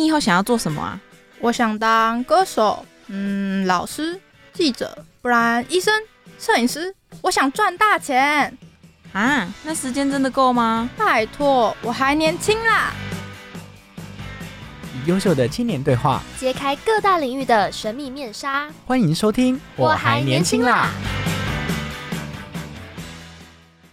[0.00, 0.98] 你以后想要做什么啊？
[1.40, 4.18] 我想当歌手，嗯，老师、
[4.54, 5.92] 记者，不然医生、
[6.38, 6.94] 摄影师。
[7.20, 8.56] 我想赚大钱
[9.12, 9.46] 啊！
[9.62, 10.88] 那时间真的够吗？
[10.96, 12.94] 拜托，我还年轻啦！
[15.04, 18.70] 优秀的青年对话，揭开各大领域的神秘面纱。
[18.86, 20.88] 欢迎收听，我还年轻啦！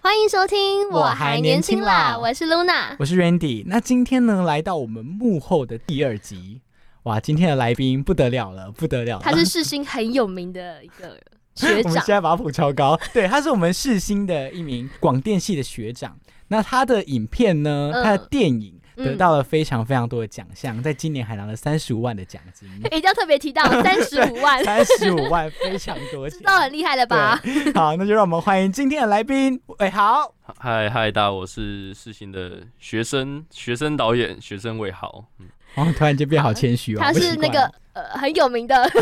[0.08, 2.18] 欢迎收听，我还年轻啦！
[2.18, 3.66] 我是 Luna，我是 Randy。
[3.66, 6.62] 那今天呢，来到我们幕后的第二集。
[7.04, 9.20] 哇，今天的来宾不得了了，不得了！
[9.22, 11.20] 他是世新很有名的一个
[11.56, 12.98] 学长， 我们现在把谱超高。
[13.12, 16.18] 对，他是我们世新的一名广电系的学长。
[16.48, 17.92] 那他的影片呢？
[18.02, 22.68] 他的电影得到了非常非常多的奖项，在今年还拿了三十五万的奖金。
[22.86, 27.40] 一定要特别提到 三十五万，三十五万非常多，知道很厉害了吧？
[27.74, 29.62] 好，那就让我们欢迎今天的来宾。
[29.78, 35.26] 哎，好，嗨嗨，大家，我是世新的学生，学生导演，学生魏豪。
[35.40, 35.48] 嗯。
[35.78, 37.00] 哦，突然间变好谦虚哦。
[37.00, 38.76] 他是那个呃很有名的。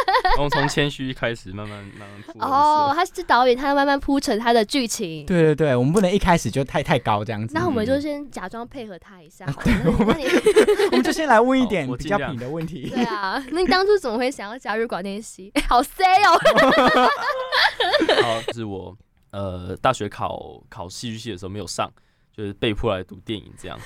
[0.36, 2.38] 从从谦虚开始，慢慢慢慢铺。
[2.38, 5.24] 哦，他是导演，他要慢慢铺成他的剧情。
[5.26, 7.54] 对对对，我们不能一开始就太太高这样子。
[7.54, 9.44] 那我们就先假装配合他一下。
[9.64, 10.16] 对，我们
[10.92, 12.90] 我们就先来问一点比较品的问题。
[12.90, 15.52] 对啊，那你当初怎么会想要加入广电系？
[15.68, 16.38] 好 C 哦。
[18.22, 18.96] 好，是我
[19.30, 21.90] 呃大学考考戏剧系的时候没有上。
[22.40, 23.78] 就是被迫来读电影这样，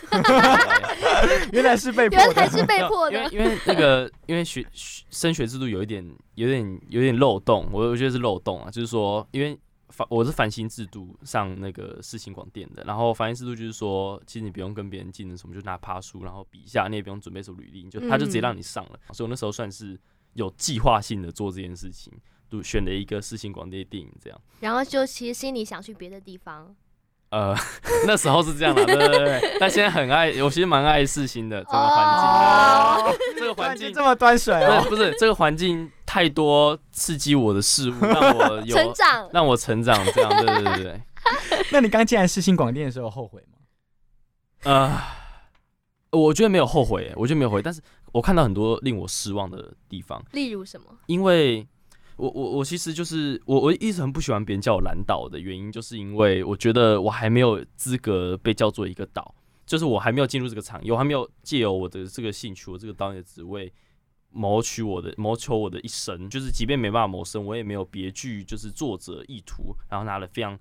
[1.50, 3.28] 原来是被迫，原来是被迫的。
[3.32, 8.70] 因为因为那个因为学升学制度有一点有点有点漏洞，我我觉得是漏洞啊。
[8.70, 19.00] 就是说，因为反我是繁星制度上那个世新广电的，然后繁星制度就是说，其实你不用跟别人竞争什么，就拿趴书，然后比一下，你也不用准备什么履历，就他就直接让你上了。
[19.12, 19.98] 所以我那时候算是
[20.34, 22.12] 有计划性的做这件事情，
[22.48, 24.40] 就选了一个世新广电电影这样。
[24.60, 26.72] 然后就其实心里想去别的地方。
[27.34, 27.52] 呃，
[28.06, 29.56] 那时候是这样的， 对对对。
[29.58, 33.18] 但现在很爱，我其实蛮爱世新的这个环境。
[33.36, 41.00] 这个环境这么端水哦，不是这个环境太多刺激我的事物，让我有成长，让我成长，这样对对对对。
[41.72, 43.58] 那你刚进来世新广电的时候后悔吗？
[44.62, 44.96] 呃，
[46.12, 47.80] 我觉得没有后悔，我觉得没有后悔，但是
[48.12, 50.22] 我看到很多令我失望的地方。
[50.30, 50.86] 例如什么？
[51.06, 51.66] 因为。
[52.16, 59.34] 我我我其实就是我我一直很不喜欢别人叫我蓝岛的原因，就是因为我觉得我还没有资格被叫做一个岛，
[59.66, 63.72] 就是我还没有进入这个场，我还没有借由我的这个兴趣，我这个导演的职位
[64.30, 70.56] 谋取我的谋求我的一生，就是即便没办法谋生，我也没有别具就是作者意图，然后拿了非常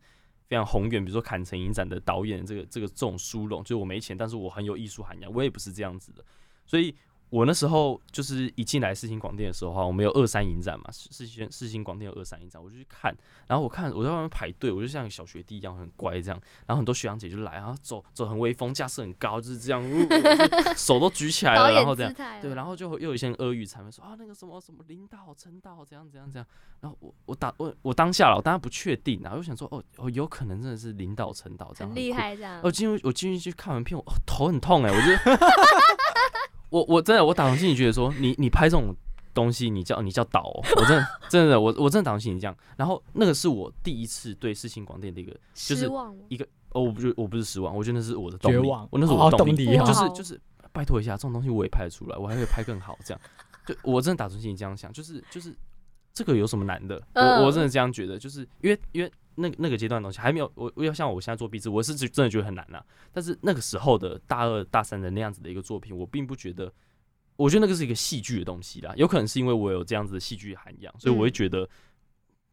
[0.48, 6.26] 非常宏远，比如说坎城影展的导演这个这个这种殊荣，就是我没钱，但是我很有艺术涵养，我也不是这样子的，
[6.66, 6.96] 所以。
[7.34, 13.12] 我那时候就是一进来四星广电的时候哈，我们有二三影展嘛，四星四星广电有二三影展，我就去看，
[13.48, 19.84] 然后我看我在外面排队，我就像小学弟一样很乖这样，然后很多学长姐就来，然后走走很威风，架势很高，就是这样，
[20.78, 26.46] 手都举起来了，然后这样，对，然后就又有一些阿谀谄媚说啊那个什么什么领导陈导怎样怎样怎样，
[26.82, 35.08] 然后我我当我我当下了，我当然不确定啊，我就想说哦哦有可能真的是领导陈导这样，很厉害这样，我进入我进去去看完片，我头很痛哎，我就。
[36.74, 38.96] 我我真的我打从心里觉得说你你拍这种
[39.32, 40.42] 东西你叫你叫导，
[40.76, 42.58] 我真的真的我我真的打从心里这样。
[42.76, 45.88] 然后那个是我第一次对世新广电的一个就是
[46.30, 50.42] 一个哦我不是我不是失望，我觉得那是我的动力，我那是我的动力，就是就是
[50.72, 53.22] 拜托一下这种东西我也拍得出来，我还可以拍更好这样。
[53.68, 55.56] 对我真的打从心里这样想，就是就是
[56.12, 57.00] 这个有什么难的？
[57.14, 59.12] 我我真的这样觉得，就是因为因为。
[59.36, 62.84] 那那个阶段的东西还没有，我我要像我现在做壁纸，我是真的觉得很难呐。
[63.12, 66.72] 但是那个时候的大二大三的那样子的一个作品，我并不觉得，
[67.36, 68.94] 我觉得那个是一个戏剧的东西啦。
[68.96, 71.68] 有可能是因为我有这样子的戏剧涵养，所以我会觉得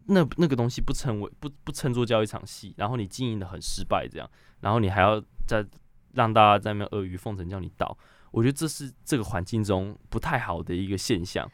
[0.06, 4.30] 那那个东西不称为不不称作叫一场戏，然后你经营的很失败这样，
[4.60, 5.64] 然后你还要再
[6.12, 7.96] 让大家在那阿谀奉承叫你倒，
[8.30, 11.50] 我觉得这是这个环境中不太好的一个现象。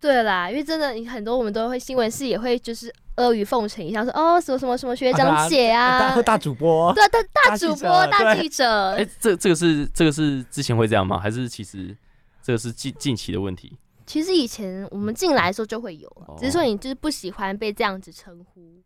[0.00, 8.92] 对啦，因为真的，你很多我们都会新闻室也会就是阿谀奉承一下，说哦什么什么什么学长姐啊，大 主播，对大大主播大记者。
[8.92, 11.18] 哎，这这个是这个是之前会这样吗？
[11.18, 11.96] 还是其实
[12.42, 13.76] 这个是近近期的问题？
[14.06, 18.80] 其实以前我们进来的时候就会有，只是说你就是不喜欢被这样子称呼。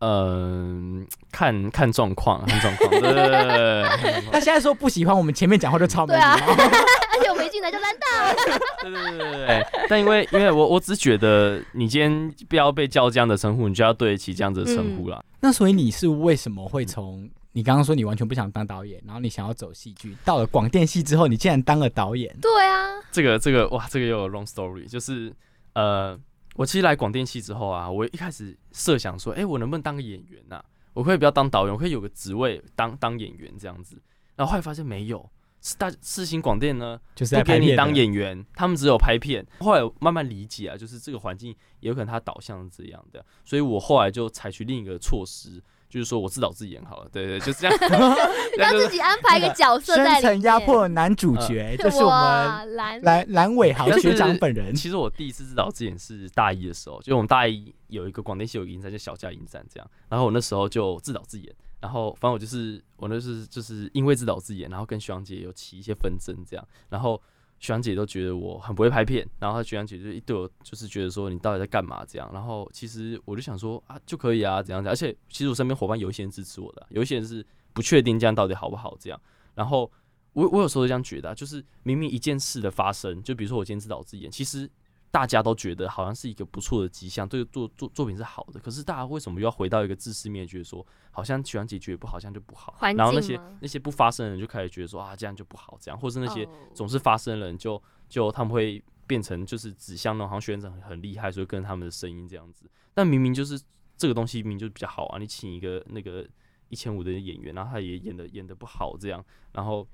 [0.00, 2.90] 嗯，看看状况，看状况。
[2.90, 6.36] 对对对，他 现在说不喜欢我们前面讲话就超没礼貌，
[7.16, 8.34] 而且我们一进来就烂到。
[8.82, 9.66] 对对对对对。
[9.88, 15.24] 但因为因为我我只觉得你今天不要被叫这样的称呼，你就要对得起这样子的称呼了。
[15.40, 22.36] 那所以你是为什么会从你刚刚说你完全不想当导演，然后你想要走戏剧，到了广电系之后，你竟然当了导演？
[22.42, 22.90] 对啊。
[23.10, 25.32] 这个这个哇，这个又有 long story，就是
[25.72, 26.18] 呃。
[26.56, 30.62] 我其实来广电系之后啊，我一开始设想说，哎，我能不能当个演员呐？
[30.94, 34.00] 我可以不要当导演，我可以有个职位当当演员这样子。
[34.34, 35.30] 然后后来发现没有，
[35.76, 39.46] 大世新广电呢就是不给你当演员，他们只有拍片。
[39.60, 45.62] 后来慢慢理解啊，就是这个环境也有可能它导向是这样的，所以我后来就采取另一个措施，
[45.96, 47.78] 就是说我自导自演好了，对对，就是这样，
[48.58, 50.42] 让自己安排一个角色在里面。
[50.42, 54.74] 压迫男主角，就是我们蓝蓝蓝伟豪学长本人。
[54.76, 61.50] 其实我第一次自导自演是大一的时候，就我们大一有一个广电系有一个影展叫小家影展这样，然后我那时候就自导自演，
[61.80, 67.18] 然后反正我就是我那是就是因为自导自演，然后跟徐阳姐有起一些纷争这样，然后
[67.58, 79.20] 学长姐都觉得我很不会拍片，然后学长姐就一对我就是觉得说你到底在干嘛这样，然后其实我就想说啊就可以啊怎样怎样，而且其实我身边伙伴有一些人支持我的，有一些人是不确定这样到底好不好这样，
[79.54, 79.90] 然后
[80.32, 84.70] 我我有时候这样觉得、就是明明一件事的发生，就比如说我今天自导自演，其实
[85.16, 96.50] 大家都觉得好像是一个不错的迹象，对作作作品是好的，可是大家为什么又要回到一个自私面，觉得说好像喜欢解决不好，像就不好，然后那些那些不发声的人就开始觉得说啊这样就不好，这样，或是那些哦。
[96.74, 103.58] 总是发声的人就就他们会变成就是指向那种好像学长很很厉害，所以跟他们的声音这样子，但明明就是
[103.96, 106.28] 这个东西明明就比较好啊，你请一个那个
[106.68, 109.88] 一千五的演员，然后他也演的演的不好这样，然后。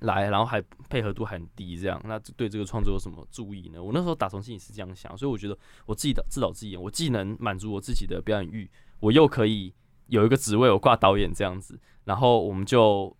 [0.00, 3.82] 来，然后还配合度很低，这样，那对这个创作有什么注意呢？
[3.82, 8.70] 我那时候打从心里是这样想，所以我觉得我自己的自导自演，我既能满足我自己的表演欲，
[9.00, 9.74] 我又可以
[10.06, 13.14] 有一个职位，我挂导演这样子，然后我们就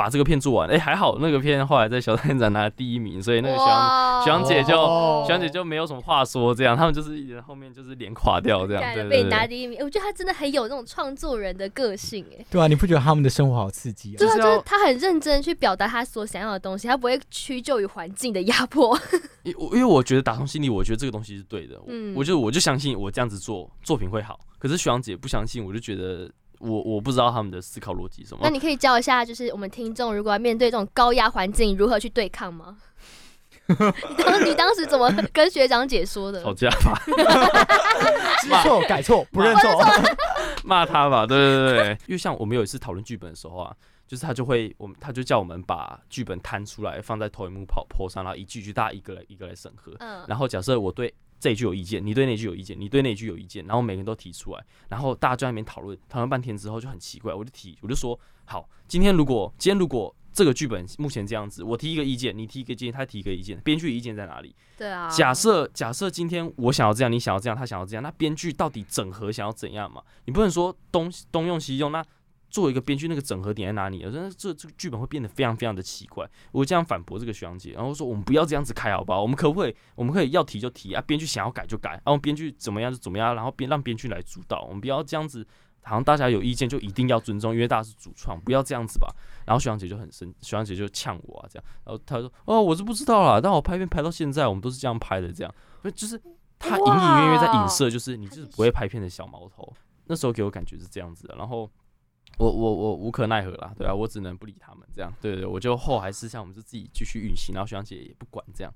[0.00, 0.66] 把这个片做完。
[0.70, 9.22] 哎、还好那个片后来在小三展拿了第一名，所以那个学长哇学长姐就哦学长姐就没有什么话说，这样他们就是一直后面就是脸垮掉这样，对对对。
[9.22, 12.42] 你拿第一名，我觉得他真的很有那种创作人的个性哎。
[12.50, 14.36] 对啊，你不觉得他们的生活好刺激啊对啊，哦？
[14.36, 18.98] 就是他很认真去表达他所想要的东西，他不会屈就于环境的压迫。
[19.44, 21.74] 因因为我觉得打从心里，我觉得这个东西是对的。
[21.86, 24.40] 嗯嗯，我就我就相信我这样子做作品会好。
[24.58, 28.40] 可是徐阳姐不相信，我就觉得我我不知道他们的思考逻辑是什么。
[28.44, 32.76] 那你可以教一下，就是我们听众如果要面对这种高压环境，如何去对抗吗？
[33.70, 36.42] 你当你当时怎么跟学长姐说的？
[36.42, 37.00] 吵架吧，
[38.42, 39.70] 知错改错不认错，
[40.64, 41.98] 骂他吧，对对对对。
[42.06, 43.72] 因为像我们有一次讨论剧本的时候啊，
[44.08, 49.92] 就是他就会我们他就叫我们把剧本摊出来，放在投影幕跑 po 上，然后一句一句大家一个来一个来审核。
[50.00, 64.54] 嗯，然后假设我对这一句有意见，你对那句有意见，你对那句有意见，然后每个人都提出来，然后大家就在那边讨论，讨论半天之后就很奇怪，我就提，我就说，好，今天如果今天如果这个剧本目前这样子，我提一个意见，你提一个意见，他提一个意见，编剧意见在哪里？
[64.76, 65.08] 对啊。
[65.08, 70.02] 假设假设今天我想要这样，你想要这样，他想要这样，那编剧到底整合想要怎样嘛？
[70.26, 72.04] 你不能说东东用西用，那
[72.50, 74.02] 作为一个编剧，那个整合点在哪里？
[74.04, 76.28] 那这这个剧本会变得非常非常的奇怪。
[76.52, 79.22] 我这样反驳这个学长姐，然后说我们不要这样子开好不好？
[79.22, 79.74] 我们可不可以？
[79.94, 85.46] 我们可以要提就提啊，编剧想要改就改，然后编剧怎么样就怎么样，然后编让编剧来主导，我们不要这样子。
[85.82, 89.08] 好像大家有意见就一定要尊重，因为大家是主创，不要这样子吧。
[89.46, 91.64] 然后学长姐就很生，学长姐就呛我啊，这样。
[91.86, 95.52] 然后他说：“哦，我是不知道啦，但我拍片拍到现在，我们都是这样拍的，这样。
[95.80, 96.20] 所以就是
[96.58, 99.72] 他隐隐约约在影射，就是你就是不会拍片的小毛头。
[100.04, 101.34] 那时候给我感觉是这样子的。
[101.38, 101.68] 然后
[102.40, 105.12] 我我我无可奈何啦，对啊，我只能不理他们这样。
[105.20, 108.72] 对对对，我就后还是像我们是自己继续运行，然后学长姐也不管这样，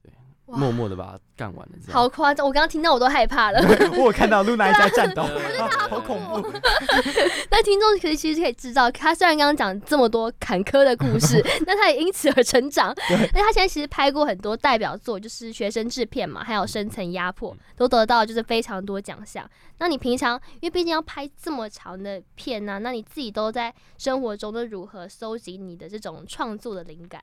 [0.00, 0.12] 对，
[0.56, 1.92] 默默的把它干完了这样。
[1.92, 3.60] 好夸张，我刚刚听到我都害怕了。
[3.92, 5.22] 我有看到露娜一直在战斗，
[5.90, 6.48] 好恐怖。
[7.50, 12.94] 那听众可以其实可以知道，他虽然刚刚讲这么多坎坷的故事，那他也因此而成长。
[13.10, 19.48] 那他现在其实拍过很多代表作，就是学生制片嘛，还有深层压迫，都得到就是非常多奖项。
[19.78, 27.22] 那你平常因为毕竟要拍这么长的片呢、那你自己都在生活中都如何收集你的这种创作的灵感？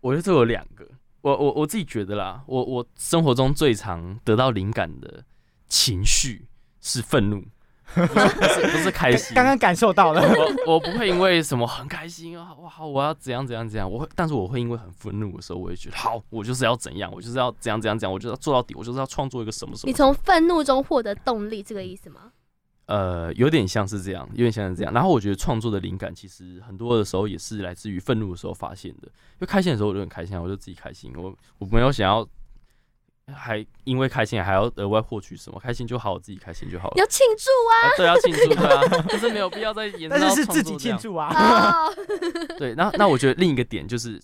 [0.00, 0.86] 我觉得这有两个，
[1.22, 5.24] 我我我自己觉得啦，我我生活中最常得到灵感的
[5.68, 6.46] 情绪
[6.80, 7.42] 是愤怒，
[7.92, 9.34] 不是不是开心。
[9.34, 22.32] 刚刚感受到了，我我不会因为什么很开心啊，哇，我要怎样怎样怎样，我会，但是我会因为很愤怒的时候，我会觉得好，我就是要怎样，我就是要怎样怎样怎样，我就要做到底，我就是要创作一个什么什么你从愤怒中获得动力，这个意思吗？
[22.88, 24.92] 呃，有点像是这样，有点像是这样。
[24.92, 29.06] 然后我觉得创作的灵感其实很多的时候也是来自于愤怒的时候发现的。
[29.06, 32.26] 因为开心的时候我就很开心啊，我就自己开心，我我没有想要，
[33.30, 36.94] 还因为开心还要额外获取什么，开心就好，我自己开心就好了。
[36.96, 40.76] 要庆祝啊对，要庆祝对啊，但是没有必要再延伸但到是是自己。
[40.78, 41.84] 庆祝啊。
[42.56, 44.18] 对，那那我觉得另一个点就是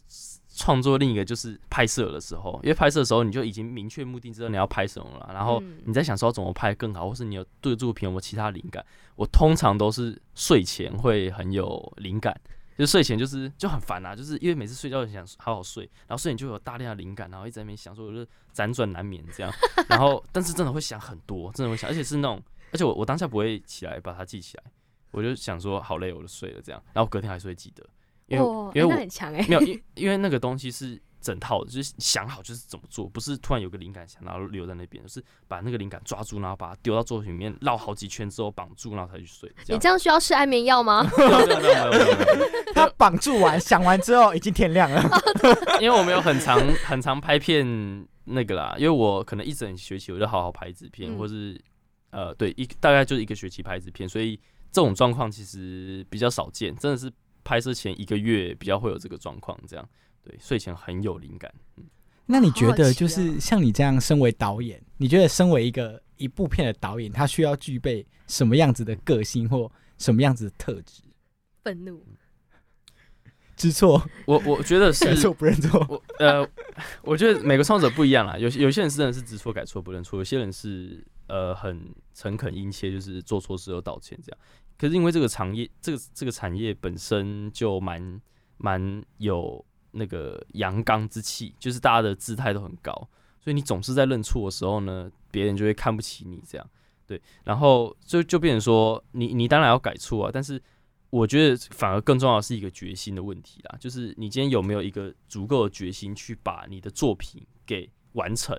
[0.55, 8.85] 创作，另一个就是拍摄的时候，因为拍摄的时候你就已经明确目的知道你要拍什么了，然后嗯你在想说怎么拍更好，或是你有对这部片有没有其他灵感。
[9.17, 12.41] 我通常都是睡前会很有灵感。
[12.77, 19.53] 就睡前就是就很烦啊，就是因为每次睡觉就想好好睡，然后睡前就有大量的灵感，然后一直在那边想说，我就辗转难眠这样，
[19.89, 22.43] 然后但是真的会想很多，真的会想，而且是那种，
[22.73, 24.65] 而且我我当下不会起来把它记起来，
[25.13, 27.87] 我就想说好累，我就睡了这样，然后隔天还是会记得，
[28.27, 39.51] 因为、哦，因为我哎那很强哎，没有，因因为那个东西是整套的，就是想好就是怎么做，不是突然有个灵感想，然后留在那边，就是把那个灵感抓住，然后把它丢到作品里面，绕好几圈之后绑住，然后才去睡。
[39.69, 41.03] 你这样需要吃安眠药吗？
[41.17, 42.17] 没有没有没有
[42.75, 45.03] 他绑住完，想完之后已经天亮了。
[45.81, 51.61] 因为我没有很长很长拍片那个啦，因为我可能一整学期我就好好拍一支片，嗯或是
[52.11, 54.37] 呃对一大概就是一个学期拍一支片，所以
[54.73, 57.11] 这种状况其实比较少见，真的是
[57.45, 59.89] 拍摄前一个月比较会有这个状况，这样
[60.23, 61.53] 对睡前很有灵感。
[61.77, 61.85] 嗯
[62.27, 71.03] 那你觉得就是哦像你这样身为导演，你觉得身为一个一部片的导演，他需要具备什么样子的个性或什么样子的特质？
[71.63, 72.03] 愤怒，
[73.59, 75.85] 知错，我我觉得是 认错不认错。
[75.87, 76.49] 我呃，
[77.03, 78.39] 我觉得每个创作者不一样啦。
[78.39, 84.39] 有些有些人是真的是知错改错不认错，有些人是呃很诚恳殷切，就是做错事后道歉这样。
[84.79, 88.21] 可是因为这个产业，这个这个产业本身就蛮
[88.57, 92.93] 蛮有那个阳刚之气，就是大家的姿态都很高，
[93.41, 96.71] 所以你总是在认错的时候呢，别人就会看不起你这样。
[97.07, 100.61] 对，然后就就变成说，你你当然要改错啊，但是
[101.11, 108.59] 我觉得反而更重要的是一个决心的问题啦，就是你今天有没有一个足够的决心去把你的作品给完成，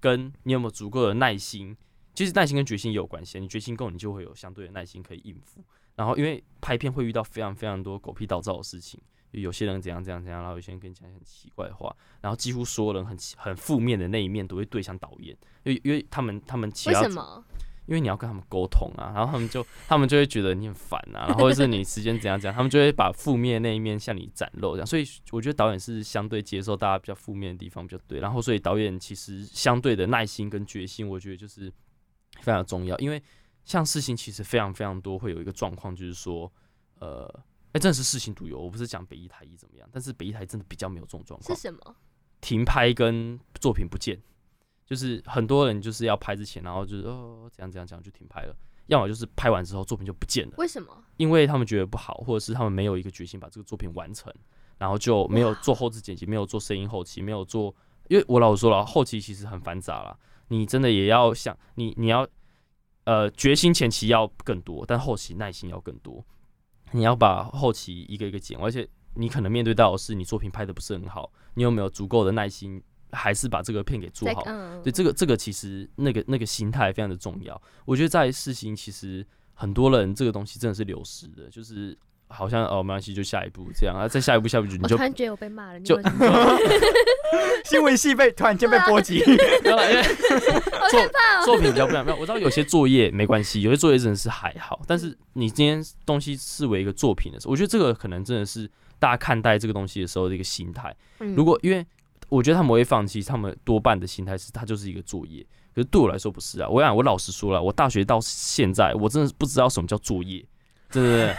[0.00, 1.76] 跟你有没有足够的耐心，
[2.14, 5.62] 其实耐心跟决心也有关系，你决心够，你就会有相对的耐心可以应付。
[5.94, 9.00] 然后因为拍片会遇到非常非常多狗屁倒灶的事情，
[9.30, 17.44] 有些人怎样怎样怎样，然后有些人跟你讲很奇怪的话，然后几乎所有人很很负面的那一面都会对向导演，因为因为他们他们其为他什么？
[17.86, 24.86] 因为你要跟他们沟通啊，然后他们就他们就会觉得你很烦啊，然后或者是你时间怎样怎样，他们就会把负面那一面向你展露，这样。
[24.86, 31.70] 所以我觉得导演是相对接受大家比较负面的地方比较对，然后所以导演其实相对的耐心跟决心，我觉得就是
[32.42, 32.98] 非常重要。
[32.98, 33.22] 因为
[33.64, 36.52] 像事情其实非常非常多，会有一个状况就是说，
[36.98, 37.24] 呃，
[37.72, 41.96] 哎、真的是事情独有，我不是讲北一台一怎么样，但是北一台真的比较没有这种状况是，什么？
[42.40, 44.20] 停拍跟作品不见，
[44.84, 48.56] 就是很多人就是要拍之前，然后就是哦怎样怎样怎样就停拍了，
[48.88, 51.04] 要么就是拍完之后作品就不见了，为什么？
[51.18, 54.32] 因为他们觉得不好，或者是他们没有一个决心把这个作品完成，
[54.76, 57.72] 然后就没有做后置剪辑，没有做声音后期，没有做，
[58.08, 60.18] 因为我老实说了，后期其实很繁杂啦，
[60.52, 62.28] 你真的也要想你你要
[63.04, 66.22] 呃决心前期要更多，但后期耐心要更多，
[66.90, 72.82] 你要把后期一个一个剪，而且你可能面对到的是你作品拍的不是很好，你有没有足够的耐心，
[73.12, 74.44] 还是把这个片给做好？
[74.82, 77.60] 对，这个这个其实那个那个心态非常的重要。
[77.86, 81.96] 我觉得在事情其实很多人这个东西真的是流失的，就是
[82.32, 86.00] 好像哦没关系，就下一步这样啊，再下一步下一步你就突然觉得我被骂了，你就
[87.64, 91.10] 新闻系被突然间被波及， 作哦
[91.44, 92.04] 作品比较不一样。
[92.04, 100.94] 没有，我知道有些作业没关系，有些作业真的是还好，但是你今天东西视为一个作品的时候，我觉得这个可能真的是大家看待这个东西的时候的一个心态。
[101.20, 101.86] 嗯如果因为
[102.28, 105.44] 我觉得他们会放弃，他们多半的心态是它就是一个作业。
[105.74, 110.44] 可是对我来说不是啊，我想我老实说了，我大学到现在，我真的不知道什么叫作业，
[110.92, 111.34] 真的。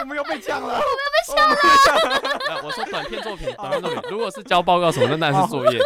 [0.00, 0.68] 我们又被呛了。
[0.68, 5.80] 我们要被呛了我说短片作品，短片作品，如果是交报告什么的，那是作业。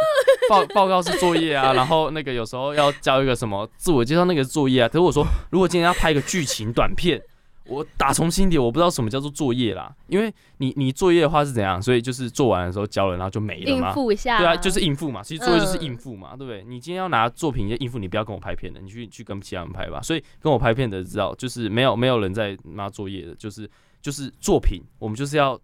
[0.48, 4.88] 报报告是作业啊，然后那个有时候要交一个什么自我介绍那个作业啊。
[4.88, 7.20] 可是我说，如果今天要拍一个剧情短片，
[7.70, 13.92] 我打从心底我不知道什么叫做作业啦，因为你你作业的话是怎样，所以就是做完的时候交了，然后就没了应嘛。
[13.92, 15.22] 付一下，对啊，就是应付嘛。
[15.22, 16.64] 其实作业就是嗯应付嘛，对不对？
[16.64, 20.02] 你今天要拿作品要应付，你不要跟我拍片的，你去去跟其他人拍吧。
[20.02, 23.70] 所以跟我拍片的知道，就是没有没有人在拿作业的，就是
[24.02, 25.58] 就是作品，我们就是要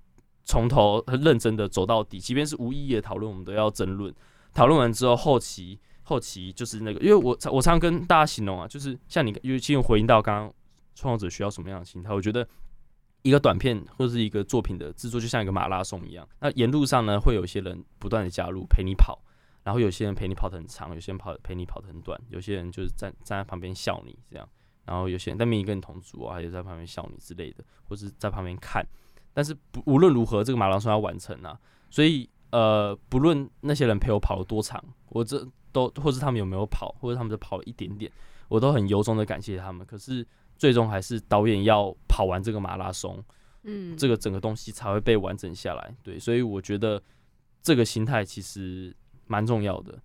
[0.44, 4.14] 从头很认真的走到底，即便是无意义的讨论，我们都要争论。
[4.54, 10.54] 讨论完之后，后期后期就是那个，因为我常我常常跟大家形容啊，就是像你，尤其回应到刚刚
[10.96, 12.44] 创作者需要什么样的心态，我觉得。
[13.22, 16.24] 一个短片或者是一个作品的制作，就像一个马拉松一样。
[16.38, 19.20] 那沿路上呢，会有一些人不断的加入陪你跑，
[19.64, 24.48] 然后有些人陪你跑得很长，有些人跑陪你跑得很短，有些人就是站站在旁边笑你这样，
[24.84, 28.86] 然后有些人但明跟你同组啊，也在旁边笑你之类的，或是在旁边看。
[29.34, 31.58] 但是不无论如何，这个马拉松要完成啊，
[31.90, 38.08] 所以呃，不论那些人陪我跑了多长，我这都或是他们有没有跑，或者他们只跑了一点点，
[38.46, 39.84] 我都很由衷的感谢他们。
[39.84, 40.24] 可是
[40.58, 43.22] 最终还是导演要跑完这个马拉松，
[43.64, 45.94] 嗯，这个整个东西才会被完整下来。
[46.02, 47.02] 对，所以我觉得
[47.62, 48.94] 这个心态其实
[49.26, 49.98] 蛮重要的，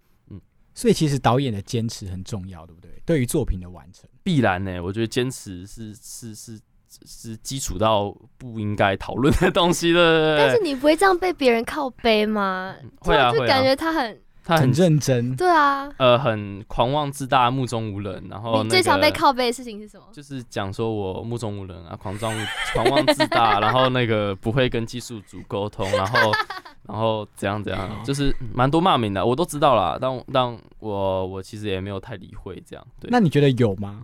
[0.74, 2.90] 所以其实导演的坚持很重要，对不对？
[3.06, 6.60] 对于作品的完成，必然呢、我觉得坚持是是是
[7.06, 10.38] 是基础到不应该讨论的东西了。
[10.38, 12.76] 但是你不会这样被别人靠背吗？
[13.00, 20.06] 会啊就感觉他很很他很认真，对啊，呃很狂妄自大、目中无人，然后、那个、你最常被靠背的事情是什么？
[20.12, 26.32] 就是讲说我目中无人啊，狂妄狂妄自大，然后那个不会跟技术组沟通，然后
[26.88, 29.98] 然后怎样怎样，就是蛮多骂名的，我都知道啦。
[30.02, 34.02] 但但我我其实也没有太理会这样，对，那你觉得有吗？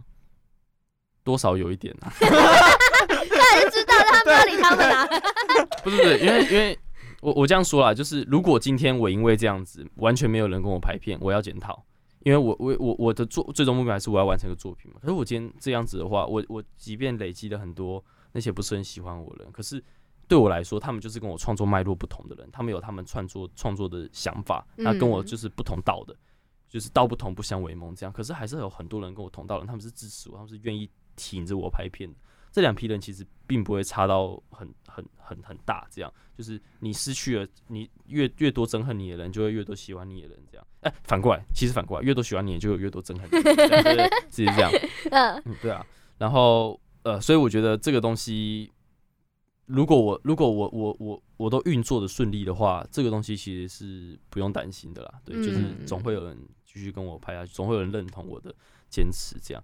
[1.23, 2.13] 多少有一点啊。
[2.19, 5.07] 当然知道，但他不要理他们啊。
[5.83, 6.77] 不是不是，因为因为
[7.21, 11.83] 我我这样说啦，就是如果今天我因为这样子完全没有人跟我拍片，我要检讨，
[12.19, 14.99] 因为我我我我的作最终目标还是我要完成一个作品嘛。
[15.01, 19.83] 可是我今天这样子的话，我我即便累积了很多那些不是很喜欢我的人，可是
[20.27, 26.15] 对我来说，他们就是跟我创作脉络不同的人，他们有他们创作创作的想法，那跟我就是不同道的，
[26.69, 28.13] 就是道不同不相为谋这样。
[28.13, 32.15] 可是还是有很多人跟我同道的人，他们是支持我，他们是愿意挺着我拍片的。
[32.51, 40.67] 这两批人其实并不会差到很很很很大，这样就是你失去了，你越越多憎恨你的人，就会越多喜欢你的人，这样。
[40.81, 44.71] 哎、反过来，其实反过来，越多喜欢你的，就有越多憎恨你的人，这样 对对对是这样。
[45.11, 45.85] 嗯，嗯，对啊。
[46.17, 48.71] 然后呃，所以我觉得这个东西，
[49.65, 55.13] 如果我如果我我我我都运作的顺利的话，这个东西其实是不用担心的啦。
[55.23, 58.53] 对，就是嗯总会有人继续跟我拍下去，总会有人认同我的
[58.89, 59.63] 坚持，这样。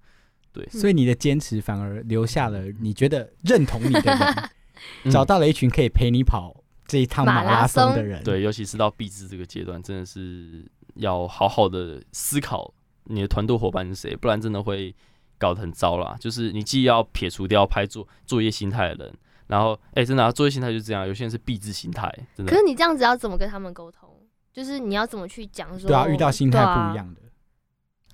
[0.53, 4.49] 对，所以你的坚持反而留下了你觉得认同你的人，
[5.03, 6.55] 嗯找到了一群可以陪你跑
[6.87, 8.23] 这一趟马拉松松的人。
[8.23, 10.63] 对，尤其是到毕制这个阶段，真的是
[10.95, 12.73] 要好好的思考
[13.05, 14.95] 你的团队伙伴是谁，不然真的会
[15.37, 16.15] 搞得很糟啦。
[16.19, 19.13] 就是你既要撇除掉拍作作业心态的人，
[19.47, 22.63] 然后哎、真的、啊、作业心态就是这样，有些人是毕制心态，真的可是。
[22.63, 24.09] 你这样子要怎么跟他们沟通？
[24.53, 25.87] 就是你要怎么去讲说？
[25.87, 27.21] 对啊，遇到心态不一，样的，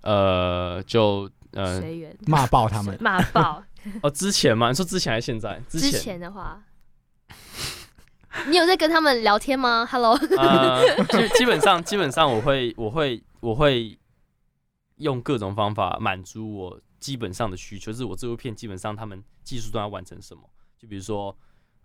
[0.03, 2.97] 呃，就呃随缘骂爆他们。
[3.01, 3.63] 骂爆。
[4.03, 5.57] 哦，之前吗，你说之前还是现在？
[5.69, 6.61] 之之前前的话，
[8.47, 13.97] 你有在跟他们聊天吗？Hello， 呃，基基本上基本上我会我会我会
[14.97, 20.43] 用各种方法满足我基本上的需求，就是我这部片基本上他们技术端要完成什么，
[20.77, 21.35] 就比如说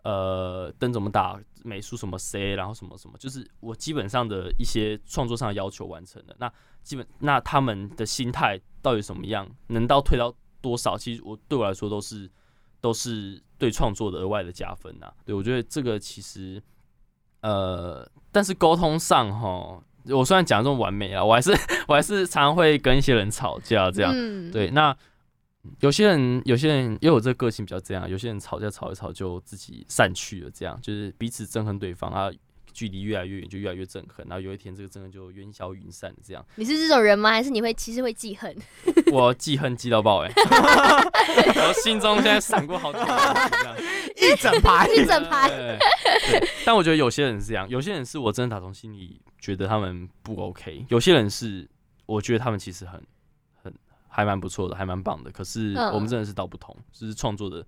[0.02, 6.34] 呃灯怎么打，美术什么 C，然后什么什么，就是我基本上的一些创作上的要求完成了。
[6.40, 12.30] 那基本那他们的心态到底什么样，能到退到多少，其实我对我来说都是
[12.82, 16.62] 都是对创作的额外的加分呐、对我觉得这个其实
[17.40, 21.50] 呃，但是沟通上哈，我虽然讲得这么完美啊，我还是
[21.88, 24.12] 我还是常常会跟一些人吵架这样。
[24.14, 24.94] 嗯，对，那
[25.80, 32.30] 有些人有些人因为我这个个性比较这样，有些人吵架吵一吵就自己散去了，这样就是彼此憎恨对方啊。
[32.74, 37.30] 距离越来越远，就越来越憎恨，然后有一天这个憎恨就烟消云散，这样你是这种人吗？
[37.30, 38.54] 还是你会其实会记恨？
[39.12, 43.76] 我记恨记到爆哎、 我心中现在闪过好几个人这样。
[44.16, 45.78] 一整排一整排，对
[46.30, 51.68] 对，但我觉得有些人是这样，有些人是我真的打从心里觉得他们不 OK，有些人是
[52.06, 53.00] 我觉得他们其实很
[53.62, 53.72] 很
[54.08, 55.30] 还蛮不错的，还蛮棒的。
[55.30, 57.64] 可是嗯我们真的是道不同，就是创作的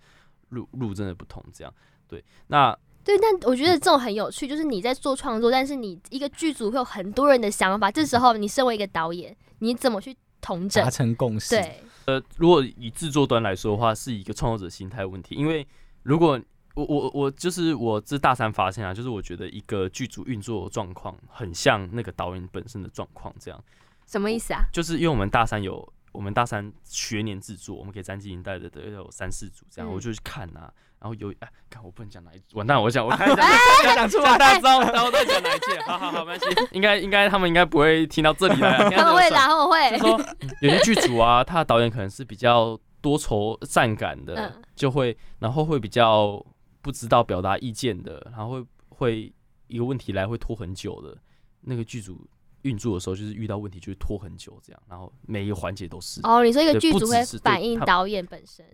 [0.49, 1.45] 路路真的不同。
[1.53, 1.73] 这样
[2.09, 10.90] 对，那对，但我觉得这种很有趣，就是你在做创作，但是你一个剧组会有很多人的想法，这时候你身为一个导演，你怎么去统整达？
[10.90, 11.51] 成共识。
[11.51, 15.64] 对，呃，如果以制作端来说的话，是一个创作者心态问题，因为
[16.03, 16.40] 如果
[16.75, 23.64] 我我我就是我这大三发现啊，就是我觉得一个剧组运作状况很像那个导演本身的状况这样。
[24.09, 24.64] 什么意思啊？
[24.73, 39.98] 就是因为我们大三有我们大三学年制作，我们给詹金银带的的有三四组这样，嗯我就去看呐、然后有哎，看我不能讲哪一组，完蛋，我 讲我看一下，讲出来大家知道，然后在讲哪一届，好好好，没关系，应该应该他们应该不会听到这里来 他们会的，他们会就。
[39.98, 46.44] 说有些剧组啊，他的导演可能是比较多愁善感的，嗯就会然后会比较
[46.82, 49.32] 不知道表达意见的，然后会会
[49.68, 51.16] 一个问题来会拖很久的，
[51.61, 52.26] 那个剧组
[52.62, 58.64] 运作的时候就是遇到问题就会拖很久这样，然后每一个环节都是，哦，你说一个对剧组会反映他导演本身，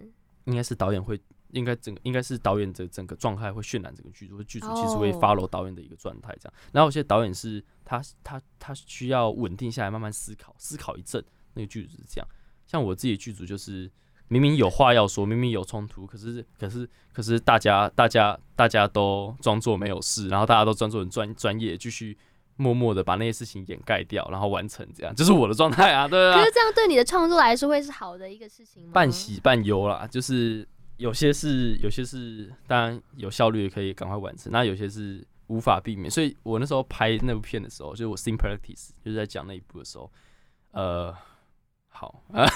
[0.45, 1.21] 应该是导演会。
[1.53, 6.55] 应该整个应该是导演的整个状态会渲染整个剧组，剧组其实会哦 follow 导演的一个状态这样。
[6.73, 12.29] 然后有些导演是他他他需要稳定下来，慢慢思考，思考一阵，那个剧组是这样。
[12.67, 13.91] 像我自己的剧组就是
[14.29, 22.17] 明明有话要说，明明有冲突，可是可是可是大家大家大家都装作没有事，然后大家都装作很专专业，继续
[22.57, 26.45] 默默的把那些事情掩盖掉，然后完成这样，就是我的状态啊，对啊可。
[26.45, 28.91] 是这样对你的创作来说会是好的一个事情吗？
[28.95, 30.67] 半喜半忧啦，就是
[31.03, 36.09] 有些是有些是当然有效率可以赶快完成，那有些是无法避免。
[36.09, 40.09] 所以我那时候拍那部片的时候，就是我 Sim Practice 就是在讲那一部的时候，
[40.71, 41.13] 呃，
[41.89, 42.47] 好啊，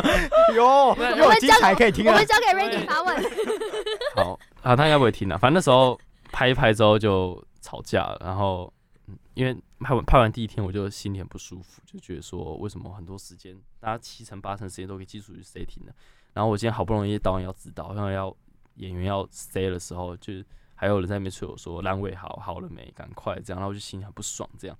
[0.56, 2.26] 哟，那又有精彩可以听啊我们。
[2.26, 3.22] 交给 Randy 发问。
[4.16, 5.36] 好啊，他应该不会听啊。
[5.36, 6.00] 反正那时候
[6.32, 8.72] 拍一拍之后就吵架了，然后
[9.08, 15.94] 嗯因为拍完拍完第一天，我就心里很不舒服，就觉得说为什么很多时间，大家七成八成时间都可以寄出去 setting 的，
[16.32, 18.34] 然后我今天好不容易导演要指导，然后要
[18.76, 20.32] 演员要 say 的时候，就
[20.74, 24.76] 还有人在那边催我说阑尾好好了没，赶快这样，然后我就心里很不爽这样。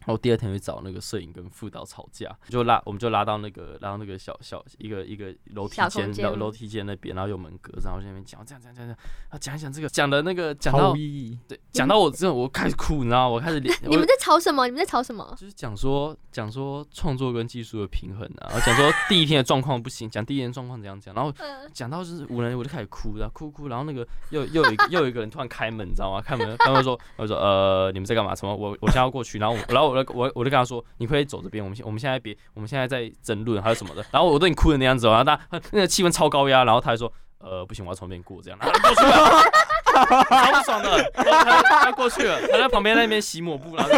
[0.00, 8.98] 然后第二天去找那个摄影跟副导吵架，就拉我们就拉到那个拉到那个小小一个一个楼梯间间楼楼梯间那边，然后有门隔，然后在那边讲这样这样这样这样，
[9.30, 10.94] 啊讲一讲这个讲的那个讲到。
[11.48, 13.34] 对讲到我真的我开始哭，你知道吗？
[13.34, 14.66] 我开始脸 你们在吵什么？
[14.66, 15.34] 你们在吵什么？
[15.38, 26.20] 就是讲说讲说创作跟技术的平衡啊，然后讲说第一天的状况不行，讲第一天状况怎样讲，然后 嗯，讲到就是五人我就开始哭，然后哭哭，然后那个又又有一个又有一个人突然开门，你知道吗？
[26.22, 28.34] 开门，他们说我就说呃你们在干嘛？
[28.34, 28.54] 什么？
[28.54, 35.38] 我我现在要过去，然后我然后我就我我就跟他说你可以走这边，我们现我们现在别我们现在在争论还有什么的，然后我对你哭的那样子，然后他
[35.70, 39.42] 那个气氛超高压，然后他还说呃不行我要从那边过这样，然后他过去了。
[39.96, 43.90] 超不爽的，他他过去了，他在旁边那边洗抹布，然后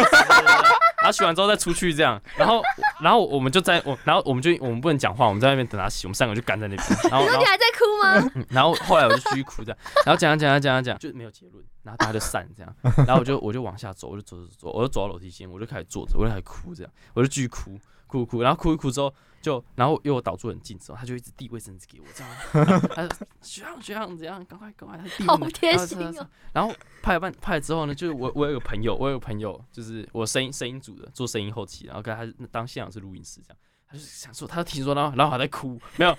[1.01, 2.61] 然后洗完之后再出去这样，然后
[3.01, 8.31] 然后我们就在我，然后我们就我们不能讲话，我们在那边等他洗，我们三个就干在那边，然后然后你说你还在哭吗？
[8.35, 26.29] 嗯然后后来我就继续哭这样，然后讲讲讲讲讲就没有结论，然后大家就散这样，然后我就我就往下走，我就走走走，我就走到楼梯间，我就开始坐着，我就开始哭这样，我就继续哭哭哭，然后哭一哭之后就，然后因为我导住很近之后，他就一直递卫生纸给我 这样，他说学长学长怎样，赶快赶快，他递好贴心然后这样哦。
[26.53, 33.57] 然后拍了半拍了之后呢，就是我我有个朋友，我有个朋友就是我声音声音组的，做声音后期，然后跟他当现场是录音师这样。
[33.91, 36.11] 他就想说，他就听说，然后然后还在哭，没有，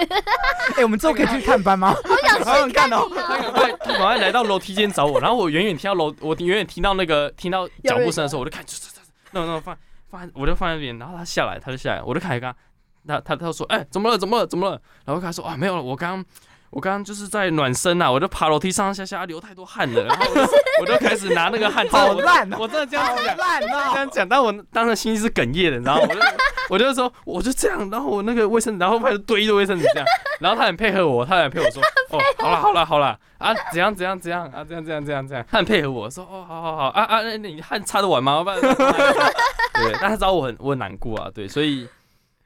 [0.76, 1.92] 哎，我们之后可以去探班吗？
[1.92, 3.22] 好想好想去看看哦你哦。
[3.26, 8.64] 他赶快他赶快来到楼梯间找我，然后我远远听到楼，我远远听到那个听到脚步声的时候，我就看，
[9.32, 9.76] 那那放
[10.14, 12.54] 放，我就放在那边，然后他下来，他就下来，我就开始跟
[13.06, 14.16] 他，他他他说，哎、怎么了？
[14.16, 14.46] 怎么了？
[14.46, 14.80] 怎么了？
[15.04, 16.24] 然后他说，啊，没有了，我刚刚
[16.70, 20.42] 我刚刚就是在暖身啊，我就爬楼梯上上下下流太多汗了，然后我就
[20.82, 23.36] 我就开始拿那个汗，好烂啊我真的这样好讲。
[23.36, 23.92] 烂这哦！
[23.96, 26.08] 样讲，但我当时心是哽咽的，你知道吗？
[26.70, 30.06] 我就我就说，我就这样，然后我那个卫生纸，然后开始堆一堆卫生纸这样，
[30.40, 38.42] 然后他很配合我，他很配合我说，哦，好了好了好了啊，怎样怎样怎样啊，这样这样这样这样，他很配合我说，哦，好好好啊啊，那你汗擦得完吗？
[38.42, 38.60] 不然
[39.74, 41.88] 对，但他知道我很我很难过啊，对，所以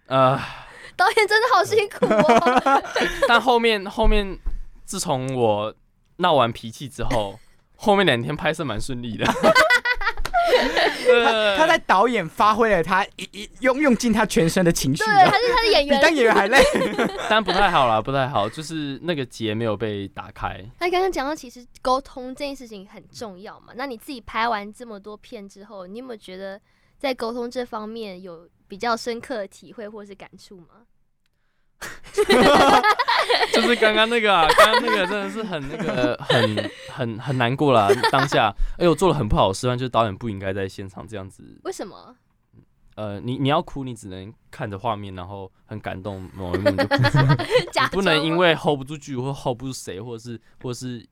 [0.07, 0.39] 呃，
[0.97, 2.83] 导演真的好辛苦哦。
[3.29, 4.39] 但后面后面
[4.85, 5.75] 自从我
[6.17, 7.39] 闹完脾气之后，
[7.77, 9.27] 后面两天拍摄蛮顺利的。
[11.09, 16.17] 他他在导演发挥了他一一用用尽他全身的情绪对，啊，他是他的演员比当员。
[16.17, 16.63] 演员还累。
[17.31, 20.63] 但不太好啦，不太好，就是那个结没有被打开。
[20.79, 23.73] 他刚刚讲到，其实沟通这件事情很重要嘛。
[23.77, 26.61] 那你自己拍完这么多片之后，你有没有觉得
[26.99, 30.85] 在沟通这方面有比较深刻的体会或是感触吗？
[33.53, 41.61] 就是刚刚那个啊，刚刚那个真的是很那个很很很难过啦，当下，哎、呦做了很不好的示范，就是导演不应该在现场这样子。
[41.63, 42.17] 为什么？
[42.97, 47.47] 呃，你你要哭，你只能看着画面，然后很感动某一幕你就哭出来，
[47.87, 51.09] 你不能因为 hold 不住剧或 hold 不住谁，或者是或者是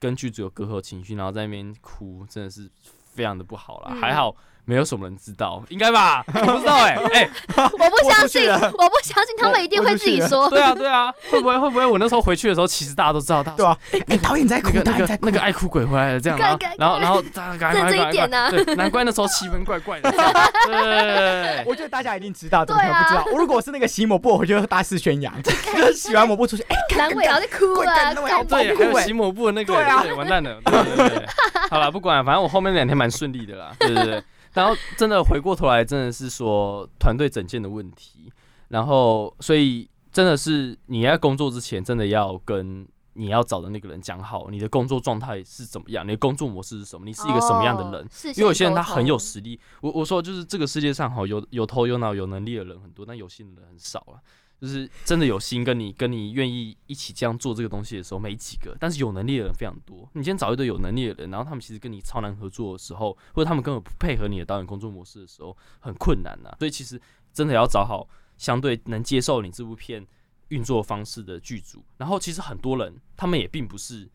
[0.00, 3.92] 跟剧组有隔阂情绪，然后在那边哭，真的是非常的不好啦。
[3.94, 4.34] 嗯还好
[4.68, 6.22] 没有什么人知道，应该吧？
[6.26, 10.46] 我不知道哎、哎、 我不相信，我不相信他们一定会自己说。
[10.50, 11.86] 对啊对啊，会不会会不会？
[11.86, 13.78] 我那时候回去的时候，其实大家都知道，大家对啊，
[14.08, 18.50] 哎，导演在哭那个，那导演在那个爱哭鬼回来了，这样，然后然后然后大家赶快认真一点啊。
[18.50, 20.10] 对，难怪那时候气氛怪怪的，
[20.68, 21.64] 对。
[21.64, 23.24] 我觉得大家一定知道，怎么可能不知道？
[23.32, 25.50] 我如果是那个洗抹布，我就大肆宣扬， 就
[25.86, 30.04] 是洗完抹布出去，哎，难为啊，在哭啊，快干那我要干对，还有洗抹布的那个，对啊。
[30.18, 31.08] 完蛋了，对对对。
[31.10, 31.26] 对，
[31.70, 34.22] 好了，不管，反正我后面两天蛮顺利的啦，对对对。
[34.58, 38.32] 然后真的回过头来，真的是说团队整件的问题，
[38.68, 48.08] 然后所以真的是你在工作之前，真的要跟你要找的那个人讲好，你的工作状态是怎么样，你的工作模式是什么，你是一个什么样的人哦。
[48.34, 54.18] 因为有些人他很有实力，我我说就是这个世界上哈有有头有脑有能力的人很多，但有心的人很少啊。
[54.60, 60.08] 就是真的有心跟你跟你愿意一起这样做这个东西的时候，没几个，但是有能力的人非常多。
[60.14, 67.00] 你今天找一堆有能力的人，然后他们其实跟你超难合作的时候，或者他们根本不配合你的导演工作模式的时候，很困难呐、所以其实
[67.32, 70.04] 真的要找好相对能接受你这部片
[70.48, 71.84] 运作方式的剧组。
[71.96, 74.10] 然后其实很多人他们也并不是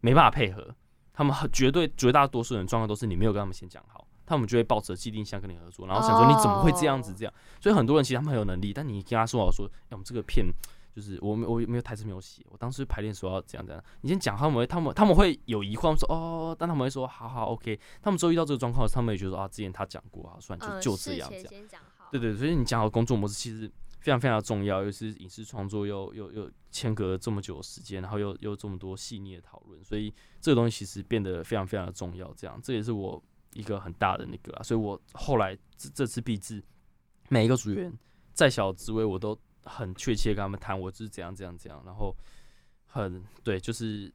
[0.00, 0.74] 没办法配合，
[1.12, 7.32] 他们很绝对绝大多数人状况都是你没有跟他们先讲好，他们就会抱着既定想跟你合作，然后想说你怎么会这样子这样。
[7.60, 10.46] 所以很多人其实他们很有能力，但你跟他说好说，哎、我们这个片
[10.94, 21.82] 就是我没我没有台词没有写，我当时排练说要怎样怎样，你先讲，他们会他们他们会有疑惑，他们说哦，但他们会说好好 OK，他们之后遇到这个状况，他们也觉得说啊，之前他讲过啊，算就嗯就这样这样。
[22.10, 32.32] 对对，所以你讲好工作模式其实非常非常重要，尤其是影视创作又又又间隔了这么久的时间，然后又又这么多细腻的讨论，所以这个东西其实变得非常非常的重要。
[32.34, 33.22] 这样，这也是我
[33.56, 36.62] 一个很大的那个啊，所以我后来这这次毕制，
[37.28, 37.92] 每一个组员
[38.34, 42.14] 再小的职位我都很确切跟他们谈，我是怎样怎样怎样，然后
[42.86, 44.12] 很对，就是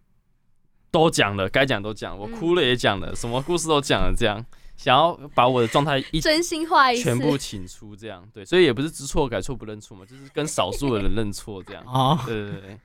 [0.91, 4.45] 都讲了，该讲都讲，我嗯哭了也讲了，什么故事都讲了，这样
[4.77, 11.84] 想要把我的状态一真心话一，全部请出，这样对，所以也不是知错改错不认错嘛，就是跟少数的人认错这样。
[11.89, 12.80] 啊，对对对，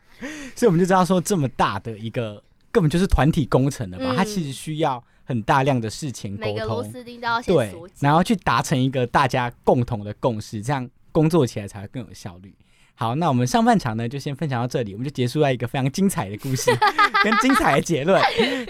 [0.55, 7.75] 所以我们就知道说，这么大的一个根本就是团体工程的嘛，嗯它其实需要很大量的事情沟每个螺通，丝钉都要先对。
[8.01, 12.55] 然后去达成一个大家共同的共识，这样工作起来才会更有效率。
[12.99, 16.71] 好，那我们上半场呢就先分享到这里，我们就结束在一个非常精彩的故事
[17.23, 18.19] 跟精彩的结论。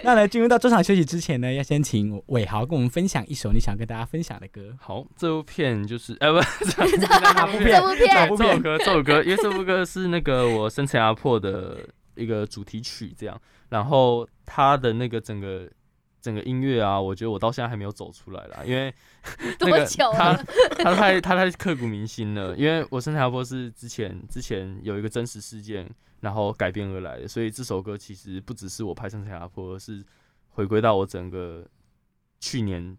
[0.02, 4.74] 那呢，进入到中场休息之前呢，要先请伟豪跟我们分享一首你想跟大家分享的歌。
[4.80, 6.40] 好，这部片就是，呃、不，
[6.98, 7.80] 哪部这片？
[7.80, 8.50] 部片哪部片？
[8.50, 11.78] 这首歌，这首歌，因为这首歌是那个我生辰压迫的
[12.16, 15.70] 一个主题曲，这样，然后它的那个整个
[16.26, 18.92] 整个音乐啊，我觉得我到现在还没有走出来啦，因为
[19.38, 20.44] 那多个他久了？
[20.76, 30.04] 他太他太刻骨铭心了，因为我生辰压迫是之前之前有一个真实事件，然后改编而来的，所以这首歌其实不只是我拍生辰压迫，而是
[30.48, 31.64] 回归到我整个
[32.40, 32.98] 去年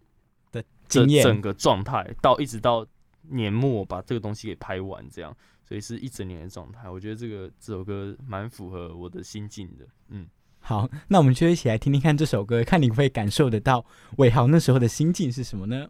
[0.53, 2.87] 的这经验整个状态，到一直到
[3.23, 5.35] 年末把这个东西给拍完，这样，
[5.67, 6.89] 所以是一整年的状态。
[6.89, 10.25] 我觉得这个这首歌蛮符合我的心境的，嗯。
[10.67, 13.85] 好，那我们就一起来听听看这首歌，看你会感受得到
[14.17, 15.85] 伟豪那时候的心境是什么呢？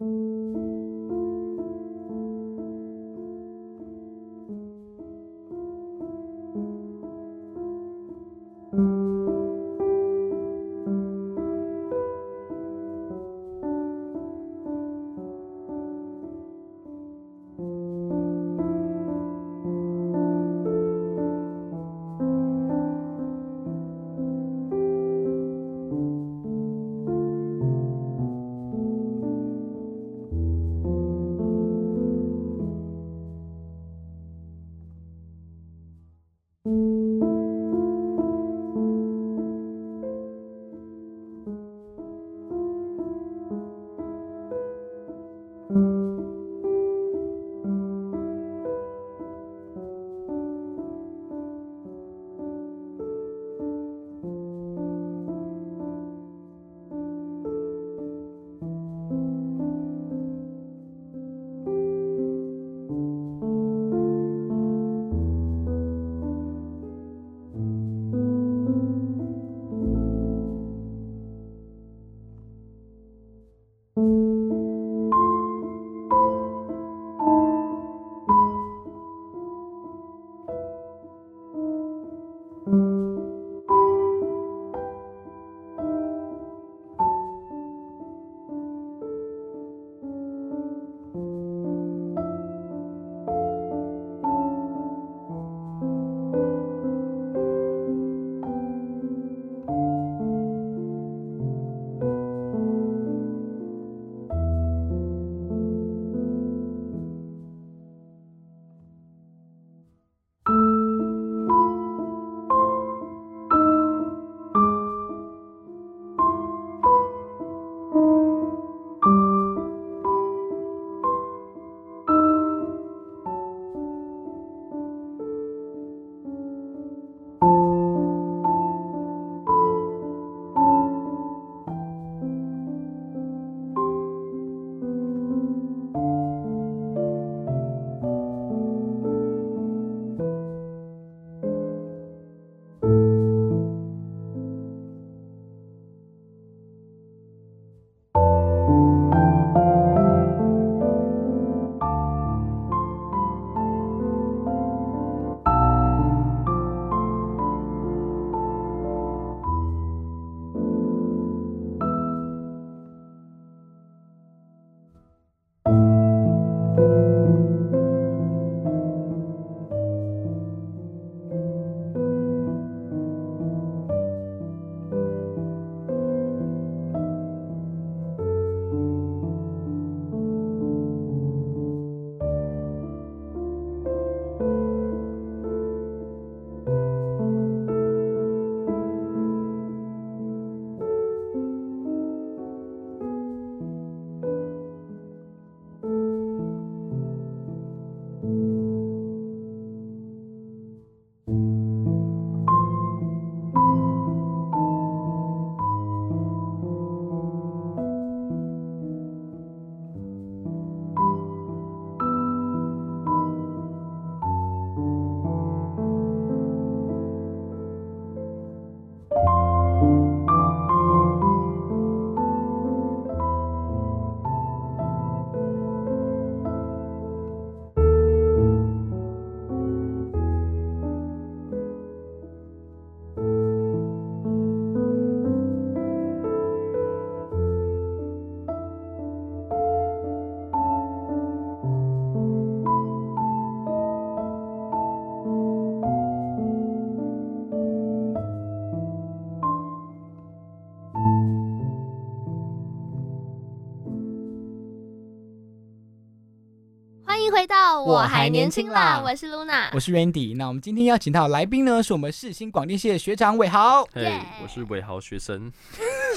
[257.78, 260.36] 到我还年轻轻啦，我是 Luna，我是 Randy。
[260.36, 263.84] 那我们今天邀请到来宾呢，是我们世新广电系的学长伟豪。
[263.94, 265.52] 嘿 Yeah 我是伟豪学生，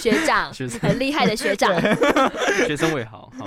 [0.01, 0.81] 学长， 学生。
[0.81, 1.79] 很厉害的学长，
[2.67, 3.45] 学生伟豪，好，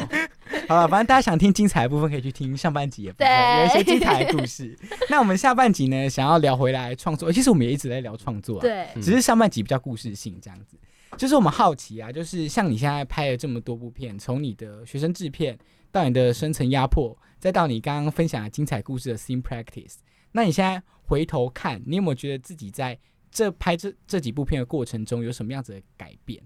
[0.70, 4.78] 好了，反正大家想听精彩的部分，可以去听上半集的部分，对有一些精彩的故事。
[5.10, 8.62] 那我们下半集呢，想要聊回来创作，其实我们也一直在聊创作、啊，，
[9.02, 10.78] 只是上半集比较故事性这样子。
[11.18, 15.58] 就是我们好奇啊，就是像你现在拍了这么多部片，从你的学生制片
[15.92, 19.98] 到你的深层压迫，再到你刚刚分享的精彩故事的 scene practice，
[20.32, 22.98] 那你现在回头看，你有没有觉得自己在
[23.30, 26.42] 这拍这这几部片的过程中有什么样子的改变，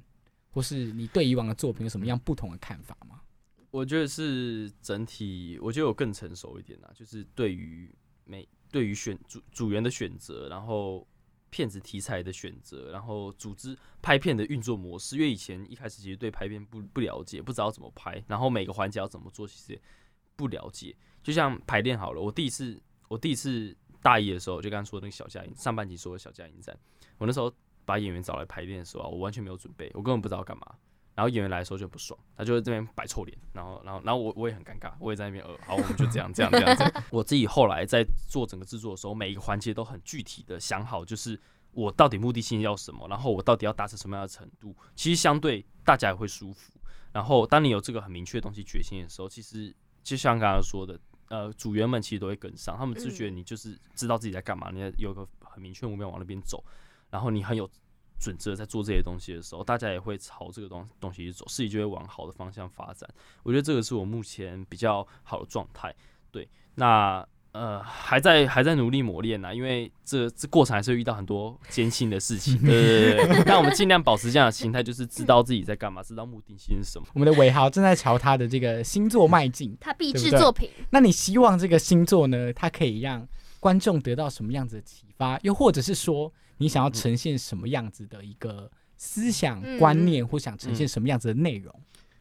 [0.50, 3.22] 或是你对以往的作品有什么样不同的看法吗？
[3.70, 11.06] 我觉得是整体，我觉得我更成熟一点啦，就是对于每对于选组组员的选择，然后
[11.50, 19.82] 片子题材的选择，然后组织拍片的运作模式，因为以前一开始其实对拍片不不了解，不知道怎么拍，然后每个环节要怎么做，其实也
[20.36, 20.96] 不了解。
[21.22, 26.78] 就像排练好了，我第一次我第一次大一的时候，就刚刚说那个小佳音上半集说的小佳音站，
[27.18, 27.54] 我那时候
[27.86, 30.76] 把演员找来排练的时候啊，我完全没有准备，我根本不知道干嘛。
[31.18, 36.94] 然后演员来的时候就不爽，他就在这边摆臭脸，然后，然后，然后我我也很尴尬，我也在那边呃，好，我们就这样，这样，这样，这样。
[37.10, 46.72] 我自己后来在做整个制作的时候，每一个环节都很具体的想好，就是我到底目的性要什么，然后我到底要达成什么样的程度，其实相对大家也会舒服。
[47.12, 51.00] 然后当你有这个很明确的东西决心的时候，其实就像刚刚说的，
[51.30, 56.64] 呃，组员们其实都会跟上，他们只觉得你就是知道自己在干嘛，你有个很明确目标往那边走，
[57.10, 57.68] 然后你很有
[58.20, 63.10] 准则在做这些东西的时候，大家也会朝这个东东西去走，事情就会往好的方向发展。
[63.44, 65.94] 我觉得这个是我目前比较好的状态。
[66.32, 72.60] 对，那呃还在还在努力磨练呢，因为这这过程还是会遇到很多艰辛的事情。
[72.62, 77.08] 对对对对，但我们尽量保持这样的心态，就是知道自己在干嘛，知道目的性是什么。
[77.14, 79.76] 我们的伟豪正在朝他的这个星座迈进。
[79.80, 83.28] 他必制作品，那你希望这个星座呢，它可以让
[83.60, 85.40] 观众得到什么样子的启发？
[85.42, 91.74] 又或者是说，你想要呈现什么样子的一个思想嗯观念，或想呈现什么样子的内容？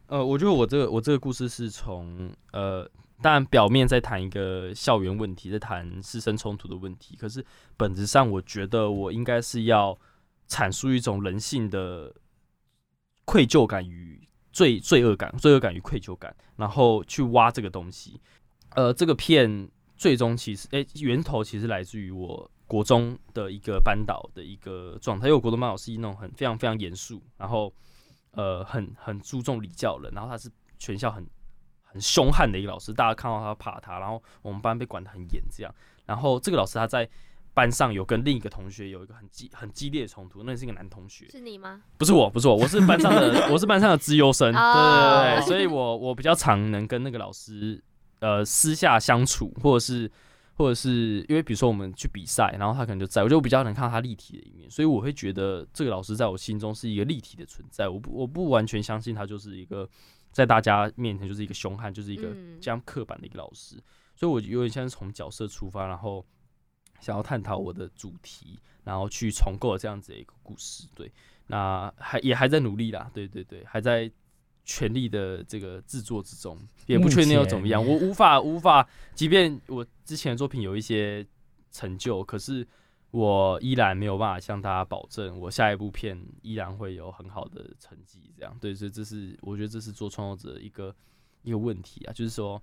[0.07, 2.88] 呃，我觉得我这个我这个故事是从呃，
[3.20, 7.44] 当然表面在谈一个校园问题，在谈师生冲突的问题，可是
[7.77, 9.99] 本质上我觉得我应该是要
[10.49, 12.14] 阐述一种人性的
[13.25, 18.20] 愧疚感与罪罪恶感，罪恶感与愧疚感，然后去挖这个东西。
[18.77, 27.72] 呃，这个片最终其实，诶、源头其实来自于我国中的一个班导的一个状态，因为我国中班导是那种很非常非常严肃，然后
[28.33, 31.26] 呃很很注重礼教人，然后他是全校很
[31.85, 35.74] 很凶悍的一个老师，大家看到他怕他，然后我们班被管得很严这样，
[36.05, 37.09] 然后这个老师他在
[37.55, 41.81] 班上有跟另一个同学有一个很激很激烈的冲突，那是一个男同学，是你吗？
[41.96, 47.83] 不是我，不是我，我是班上的，我是班上的资优生，对哦对对，所以我我比较常能跟那个老师
[48.18, 50.11] 呃私下相处，或者是
[50.57, 59.88] 或者是因为比如说我们去比赛，然后他可能就在，我就比较能看到他立体的一面，所以我会觉得这个老师在我心中是一个立体的存在，我不我不完全相信他就是一个
[60.33, 63.77] 在大家面前就是一个凶悍，就是一个嗯这样刻板的一个老师，
[64.14, 66.25] 所以我有点像是从角色出发，然后
[67.01, 70.88] 想要探讨我的主题，然后去重构这样子的一个故事。
[70.95, 71.12] 对，
[71.49, 74.11] 那还也还在努力啦，对对对，还在
[74.66, 77.83] 全力的这个制作之中，也不确定要怎么样。
[77.83, 81.27] 我无法无法，即便我之前的作品有一些
[81.71, 82.67] 成就，可是
[83.12, 88.31] 我依然没有办法向大家保证，我下一部片依然会有很好的成绩。
[88.37, 90.94] 这样，对，所以这是我觉得这是做创作者的一个
[91.42, 92.62] 一个问题啊，就是说。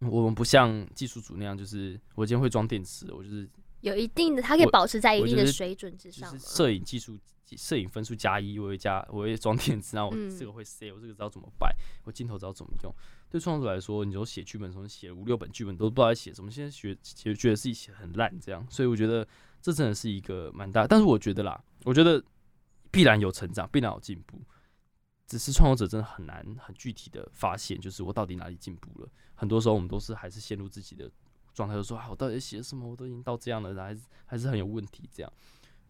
[0.00, 3.50] 我们不像技术组那样，就是我今天会装电池，我就是
[3.80, 7.18] 有一定的，它可以保持在一定的水准之就上摄影技术、
[7.56, 11.74] 摄影分数加一，我会加，我会装电池，然后我嗯这个会 C，我这个知道怎么摆，
[12.04, 12.94] 我镜头知道怎么用。
[13.30, 19.26] 对创作者来说，你就写剧本的时候写五六本剧本都不知道在写什么，现在学其实觉得自己写得很烂这样，所以我觉得
[19.60, 20.86] 这真的是一个蛮大。
[20.86, 22.22] 但是我觉得啦，我觉得
[22.90, 24.40] 必然有成长，必然有进步。
[25.26, 29.08] 只是创作者真的很难很具体的发现，就是我到底哪里进步了。
[29.34, 31.10] 很多时候我们都是还是陷入自己的
[31.52, 32.88] 状态，就说啊，我到底写什么？
[32.88, 35.06] 我都已经到这样了，还是还是很有问题。
[35.12, 35.30] 这样，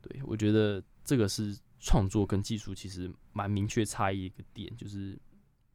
[0.01, 5.19] 对我觉得这个是创作跟技术其实蛮明确差异一个点，就是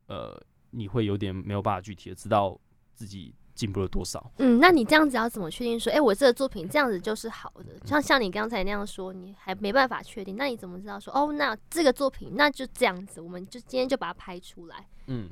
[0.07, 2.59] 呃，你会有点没有办法具体的知道
[2.93, 4.31] 自己进步了多少。
[4.37, 7.79] 嗯，那你这样子要怎么确定说，哎、我这个作品这样子就是好的？
[7.85, 14.87] 像像你刚才那样说，你还没办法确定，那你怎么知道说，哦，那这个作品那就这样子，我们就今天就把它拍出来？
[15.07, 15.29] 嗯，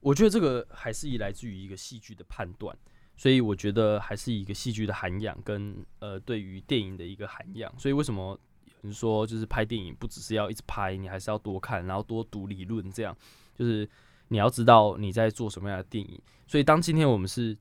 [0.00, 2.76] 我觉得这个还是以来自于一个戏剧的判断，
[3.16, 7.72] 所以我觉得还是一个戏剧的涵养跟呃对于电影的一个涵养。
[7.78, 13.16] 所以为什么有人说就是拍电影不只是要一直拍，你还是要多看，然后多读理论，这样
[13.54, 13.88] 就是
[14.28, 16.20] 你要知道你在做什么样的电影。
[16.46, 17.56] 所以当今天我们是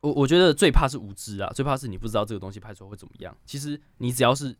[0.00, 3.36] 我我觉得最怕是无知啊，最怕是你不知道这个东西拍出来会怎么样。
[3.46, 4.54] 其实你只要是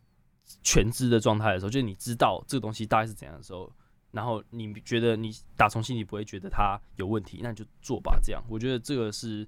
[0.63, 3.71] 全知的状态的时候，就是你知道这个东西大概是怎样的时候，
[4.11, 8.17] 然后你觉得你打从心里不会觉得它有问题，那你就做吧。
[8.23, 9.47] 这样，我觉得这个是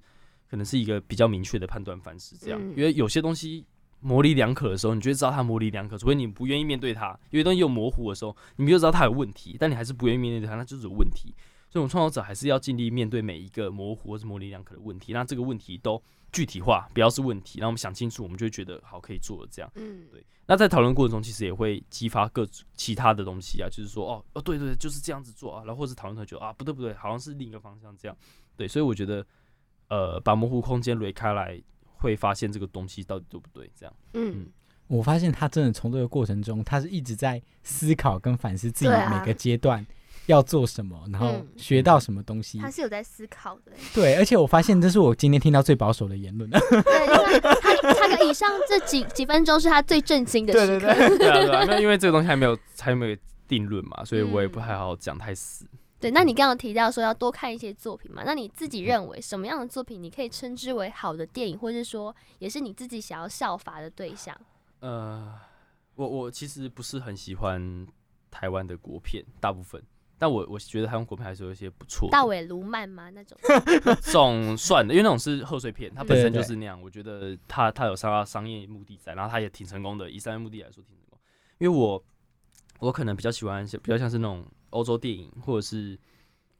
[0.50, 2.36] 可能是一个比较明确的判断方式。
[2.36, 3.64] 这样，嗯因为有些东西
[4.00, 7.18] 模棱两可的时候，你就会知道它模棱两可，除非你不愿意面对它。
[7.30, 11.34] 有些东西有模糊的时候，你就知道它有问题，但你还是不愿意面对它，那就是有问题。
[11.70, 19.70] 所以，我们创作者还是要尽力面对每一个模糊或是模棱两可的问题，那这个问题都具体化，不要是问题，那我们想清楚，我们就会觉得好可以做了这样。
[19.76, 22.44] 嗯，对，那在讨论过程中，其实也会激发各
[22.74, 28.16] 其他的东西啊，就是说，哦，哦，对对，对就是这样子做啊，然后或者讨论很久啊，不对不对，好像是另一个方向这样。
[28.56, 29.24] 对，所以我觉得，
[29.90, 31.60] 呃，把模糊空间垒开来，
[31.96, 33.94] 会发现这个东西到底对不对，这样。
[34.14, 34.46] 嗯，
[34.86, 39.84] 我发现他真的从这个过程中，他是一直在思考跟反思自己每个阶段
[40.26, 42.58] 要做什么，然后嗯学到什么东西。
[42.58, 43.72] 他是有在思考的。
[43.92, 46.48] 对，而且我发现这是我今天听到最保守的言论。
[46.50, 50.86] 对，因为他他的以上这几几分钟是他最震惊的时刻。
[51.18, 53.16] 对 啊对啊，那因为这个东西还没有还没有
[53.48, 55.66] 定论嘛，所以我也不嗯太好讲太死。
[56.00, 58.22] 对，那你刚刚提到说要多看一些作品嘛？
[58.24, 64.34] 那你自己认为什么样的作品你可以称之为好的电影，或者说也是你自己想要效法的对象？
[64.80, 65.38] 呃，
[65.96, 67.86] 我我其实不是很喜欢
[68.30, 69.82] 台湾的国片，大部分。
[70.18, 72.12] 但我我觉得台湾国片还是有一些不错的。
[72.12, 73.08] 大尾卢曼吗？
[73.08, 73.38] 那种？
[74.02, 76.80] 总算的，因为那种是贺岁片，它本身就是那样。
[76.80, 80.10] 我觉得它它有商商业目的在，然后它也挺成功的。
[80.10, 81.18] 以商业目的来说，挺成功。
[81.56, 82.02] 因为我
[82.80, 85.98] 我可能比较喜欢比较像是那种欧洲电影，或者是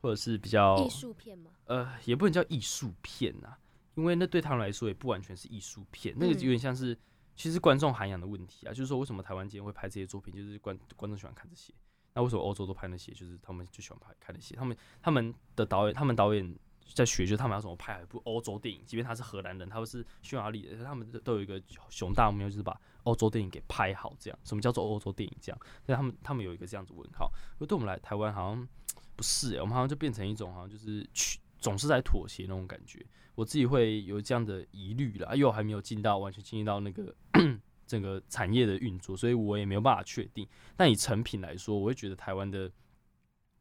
[0.01, 1.51] 或者是比较艺术片吗？
[1.67, 3.57] 呃，也不能叫艺术片呐，
[3.95, 6.97] 因为那对他们来说也不完全是艺术片，那个嗯有点像是
[7.37, 11.73] 其实观众涵养的问题啊，就是说为什么台湾今天会拍这些作品，就是观观众喜欢看这些，
[12.15, 16.57] 那为什么欧洲都拍那些，就是他们就喜欢拍看那些，他们他们的导演，他们导演
[16.93, 25.37] 在学，就是他们要怎么拍一部欧洲电影，即便他是荷兰人，他们是匈牙利人，他们都有一个熊大目标，就是把欧洲电影给拍好，这样，什么叫做欧洲电影？
[25.41, 28.69] 这样，所以他们他们有一个这样子问号，可对我们来台湾好像
[29.17, 33.05] 不是、欸，我们好像就变成一种好像就是去总是在妥协那种感觉。
[33.35, 37.15] 我自己会有这样的疑虑啦，因为我还没有进到完全进入到那个
[37.87, 40.47] 整个产业的运作，所以我也没有办法确定。
[40.77, 42.71] 但以成品来说，我会觉得台湾的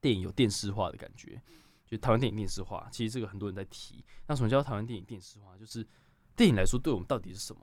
[0.01, 1.41] 电影有电视化的感觉，
[1.89, 2.87] 就台湾电影电视化。
[2.91, 4.03] 其实这个很多人在提。
[4.27, 5.57] 那什么叫台湾电影电视化？
[5.57, 5.85] 就是
[6.35, 7.61] 电影来说，对我们到底是什么？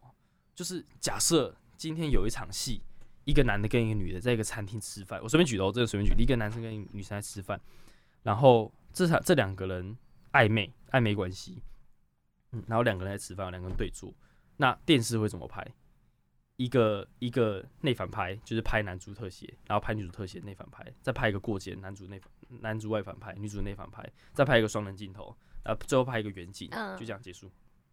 [0.54, 2.82] 就是假设今天有一场戏，
[3.24, 7.60] 一个男的跟一个女的在一个餐厅吃饭，我随便举的我，这个随便举，一个男生跟一个女生在吃饭，
[8.22, 9.96] 然后这场这两个人
[10.32, 11.62] 暧昧暧昧关系，
[12.52, 14.14] 嗯，然后两个人在吃饭，两个人对坐，
[14.56, 15.66] 那电视会怎么拍？
[16.56, 22.30] 一个一个内反拍，就是拍男主特写，然后拍女主特写内反拍，再拍一个过肩，男主内反
[22.60, 27.50] 男主外反派，女主内反派，再拍一个双人镜头，呃最后拍一个远景，嗯就这样结束。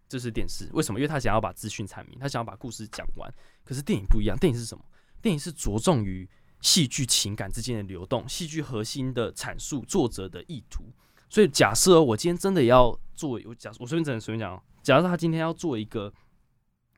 [0.07, 0.99] 这是电视，为什么？
[0.99, 3.33] 因为他想要把资讯阐明，他想要把故事讲完。
[3.63, 4.83] 可是电影不一样，电影是什么？
[5.21, 6.29] 电影是着重于
[6.61, 10.83] 戏剧情感之间的流动，戏剧核心的阐述，作者的意图。
[11.29, 16.13] 所以假设我今天真的要做，我假我随便讲随便讲哦，假设他今天要做一个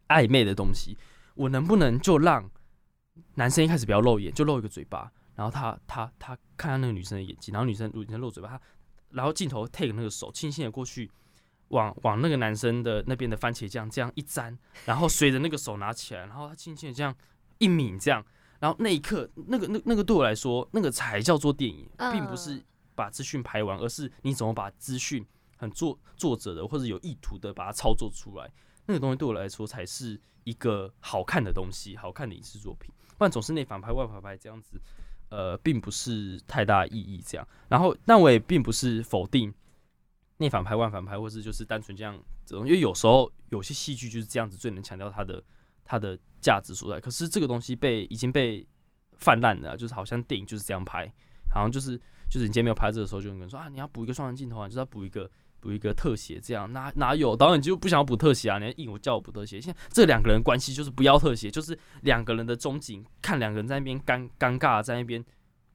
[0.09, 0.97] 暧昧的东西，
[1.35, 2.49] 我能不能就让
[3.35, 8.61] 男生一开始不要露眼，就露一个嘴巴，然后他他他看到那个女生的眼睛，然后女生女生露嘴巴，他
[9.09, 11.11] 然后镜头 take 那个手，轻轻的过去。
[11.69, 14.55] 往往那个男生的那边的番茄酱这样一沾，
[14.85, 17.13] 然后随着那个手拿起来，然后他轻轻的这样
[17.57, 18.23] 一抿，这样，
[18.59, 22.63] 然后那一刻，那个那那个对我来说，那个才叫做电影，并不是嗯
[22.93, 25.25] 把资讯拍完，而是你怎么把资讯
[25.57, 28.47] 很作作者的或者有意图的把它操作出来，
[28.85, 32.93] 那个东西对我来说才是一个好看的东西，好看的影视作品。
[33.17, 34.79] 不然总是内反拍外反拍这样子，
[35.35, 37.45] 呃，并不是太大意义这样。
[37.67, 39.53] 然后，但我也并不是否定
[40.37, 45.43] 内反拍外反拍，或是就是单纯这样这种，因为有时候有些戏剧就是这样子最能强调它的
[45.83, 47.01] 它的价值所在。
[47.01, 48.65] 可是这个东西被已经被
[49.17, 51.05] 泛滥了，就是好像电影就是这样拍，
[51.51, 51.97] 好像就是
[52.29, 55.29] 就是你今天没有拍这个时候，就有人说啊，你要补一个双人镜头啊，就是要补一个
[55.65, 58.59] 补一个特写，这样哪哪有导演就不想要补特写啊？
[58.59, 65.25] 你硬我叫我补特写，现在这两个人关系就是不要特写，就是两个人的中景，看两个人在那边尴尴尬在那边。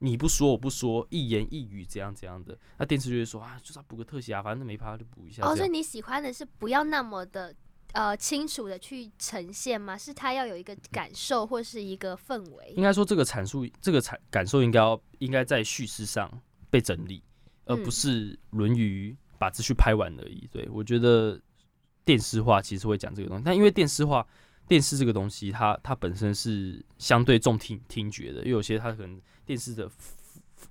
[0.03, 5.55] 你不说我不说，一言一语这样这样的，那电视就会说啊，就是要补个特写啊，反正没拍就补一下哦。
[5.55, 7.55] 所以你喜欢的是不要那么的
[7.93, 9.99] 呃清楚的去呈现吗？
[9.99, 12.83] 是他要有一个感受或是一个氛围应？
[12.83, 16.31] 该说这个阐述，这个阐感受应该要应该在叙事上
[16.71, 17.23] 被整理，
[17.67, 20.47] 而不嗯是沦于把资讯拍完而已。
[20.53, 21.41] 对我觉得
[22.05, 24.27] 电视化其实会讲这个东西，但因为电视化
[24.69, 29.91] 电视这个东西，它它本身是相对重听听觉的，因为有些它可能电视的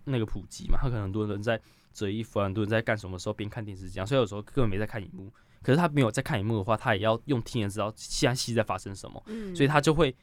[0.06, 1.60] 那个普及嘛，它可能很多人在
[1.94, 10.16] 折衣服啊，很多人在干什么的时候边看电视这样，所以有时候根本没在看荧幕，可是他没有在看荧幕的话，他也要用听人知道现在戏在发生什么，嗯所以他就会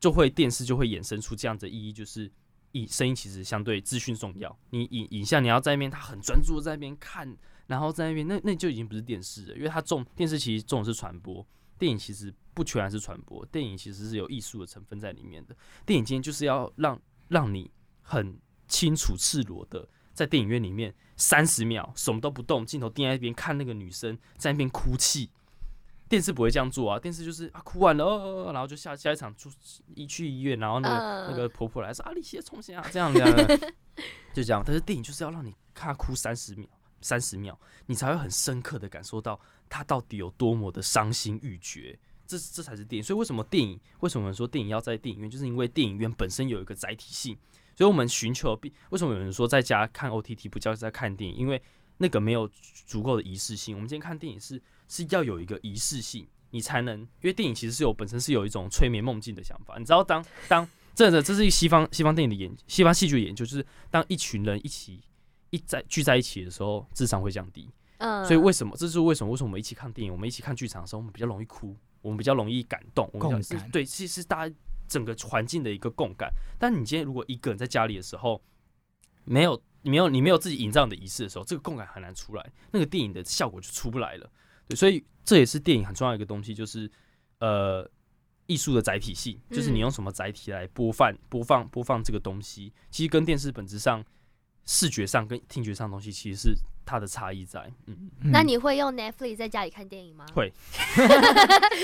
[0.00, 2.30] 就会电视就会衍生出这样的意义，就是
[2.72, 4.54] 影声音其实相对资讯重要。
[4.70, 7.36] 你影影像你要在那边，他很专注地在那边看，
[7.66, 11.46] 然后在那边那那就已经不是电视了，因为它重电视其实重的是传播，
[11.78, 15.56] 电影其实不全然是传播，电影其实是有艺术的成分在里面的。
[15.84, 17.70] 电影今天就是要让让你
[18.02, 18.38] 很
[18.68, 25.30] 清楚赤裸的在电影院里面三十秒什么都不动，镜头定在一边看那个女生在那边哭泣。
[26.06, 29.50] 电视不会这样做啊，电视就是啊哭完了，哦然后就下下一场出
[29.96, 33.48] 一去医院，然后那个、嗯那个婆婆来说啊，你先重新啊，这样这样，
[34.34, 34.62] 就这样。
[34.64, 36.68] 但是电影就是要让你看她哭三十秒，
[37.04, 39.38] 三十秒，你才会很深刻的感受到
[39.68, 41.96] 他到底有多么的伤心欲绝。
[42.26, 43.02] 这这才是电影。
[43.04, 43.78] 所以为什么电影？
[44.00, 45.30] 为什么我们说电影要在电影院？
[45.30, 47.36] 就是因为电影院本身有一个载体性，
[47.76, 51.36] 所以我们寻求为什么有人说在家看 OTT 不叫在看电影？
[51.36, 51.60] 因为
[51.98, 52.50] 那个没有
[52.86, 53.76] 足够的仪式性。
[53.76, 59.76] 我们今天看电影是是要有一个仪式性，你才能，因为电影其实是有本身是有一种催眠梦境的想法。
[59.78, 65.02] 你知道当当这的这是一西方西方电影的研西方戏剧的研究，就是当一群人一起
[65.54, 67.70] 一在聚在一起的时候，智商会降低。
[67.98, 68.76] 嗯，所以为什么？
[68.76, 69.30] 这是为什么？
[69.30, 74.54] 为什么我们一起看电影，我们一起看剧场的时候，我们比较容易哭，我们比较容易感动，我们共感是对，其实大家
[74.88, 76.30] 整个环境的一个共感。
[76.58, 78.42] 但你今天如果一个人在家里的时候，
[79.24, 84.28] 没有你没有你没有自己营造的仪式的时候，这个共感很难出来，那个电影的效果就出不来了。
[84.66, 86.90] 对，所以这也是电影很重要的一个东西，就是
[87.38, 87.88] 呃
[88.46, 94.04] 艺术的载体性，就是你嗯用什么载体来播放播放播放这个东西，其实跟电视本质上
[94.66, 96.54] 视觉上跟听觉上的东西其实是
[96.86, 97.60] 它的差异在。
[97.86, 100.24] 嗯，那嗯你会用 Netflix 在家里看电影吗？
[100.34, 100.52] 会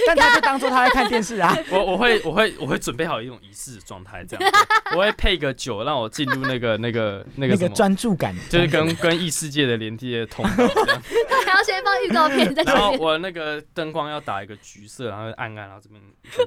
[0.06, 1.56] 但他就当做他在看电视啊。
[1.70, 4.58] 我我会我会我会准备好一种仪式的状态，这样子
[4.96, 11.02] 我会配个酒，让我进入那个那个那那个个什么，专注感，就是跟跟异世界的连接通道这样。
[11.44, 12.92] 还要先放预告片在然后。
[12.92, 16.00] 我那个灯光要打一个橘色，然后暗暗，然后这边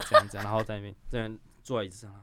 [0.09, 2.13] 这样这样，然后在那边这边坐在椅子上，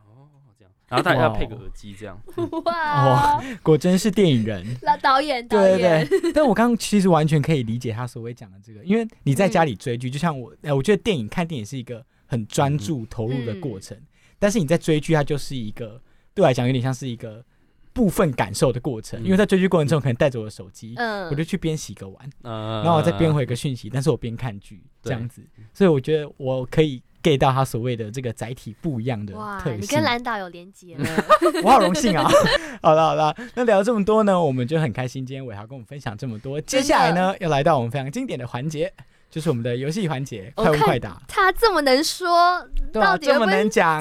[0.90, 2.20] 然后大家要配个耳机这样。
[2.66, 4.66] 哇，果真是电影人。
[4.82, 13.96] 那导演导对演，对对，但我刚刚其实完全可以理解他所谓讲的这个，因为你在家里追剧，就像我，哎，我觉得电影看电影是一个很专注投入的过程，
[14.38, 16.00] 但是你在追剧，它就是一个
[16.34, 17.44] 对我来讲有点像是一个
[17.92, 19.24] 部分感受的过程，嗯。
[19.24, 25.40] 因为在追剧过程中可能带着我的手机，嗯，我就去边洗个碗，嗯，然后我再边回个讯息，但是我边看剧这样子，
[25.72, 30.02] 所以我觉得我可以 get 到他所谓的这个载体不一样的哇，特性你跟。
[30.02, 31.04] 蓝导有连接了，
[31.62, 32.28] 我好荣幸啊！
[32.82, 36.60] 好了好了，那聊这么多呢，我们就很开心，今天伟豪跟我们分享这么多。
[36.60, 38.92] 接下来呢，要来到我们非常经典的环节，
[39.30, 41.20] 就是我们的游戏环节，快问快答。
[41.28, 44.00] 他这么能说，对啊，这么到底会不能讲。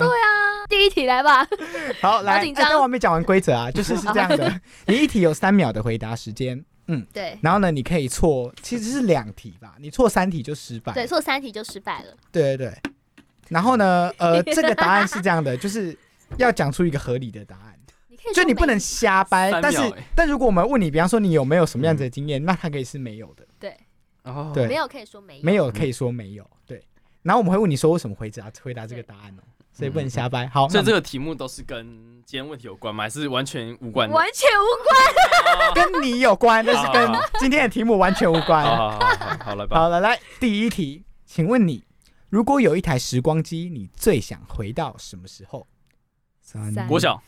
[0.69, 1.45] 第一题来吧。
[2.01, 10.93] 好，来，紧张哎但我还没讲完规则啊，就是是这样的，你一题有三秒的回答时间，嗯，对然后呢，你可以错，其实是两题吧，你错三题就失败。
[10.93, 12.15] 对，错三题就失败了。
[12.31, 12.91] 对对对。
[13.49, 15.97] 然后呢，呃，这个答案是这样的， 就是
[16.37, 17.75] 要讲出一个合理的答案。
[18.33, 19.79] 就你不能瞎掰，但是
[20.13, 23.75] 但如果我们问你，比方说你有没有什么样子的经验，那它可以是没有的，对，
[24.23, 26.83] 哦对没有可以说没有，没有可以说没有，对。
[27.23, 29.41] 然后我们会问你说为什么回答回答这个答案哦，
[29.71, 30.45] 所以不能瞎掰。
[30.47, 31.87] 好，所以这个题目都是跟
[32.25, 33.05] 今天问题有关吗？
[33.05, 34.07] 还是完全无关？
[34.11, 35.73] 完全无关。
[35.73, 38.63] 跟你有关，但是跟今天的题目完全无关。
[38.63, 39.79] 好好好好来吧。
[39.79, 41.83] 好了，来第一题，请问你
[42.29, 45.67] 如果有一台时光机，你最想回到什么时候？
[46.41, 47.21] 三三国小，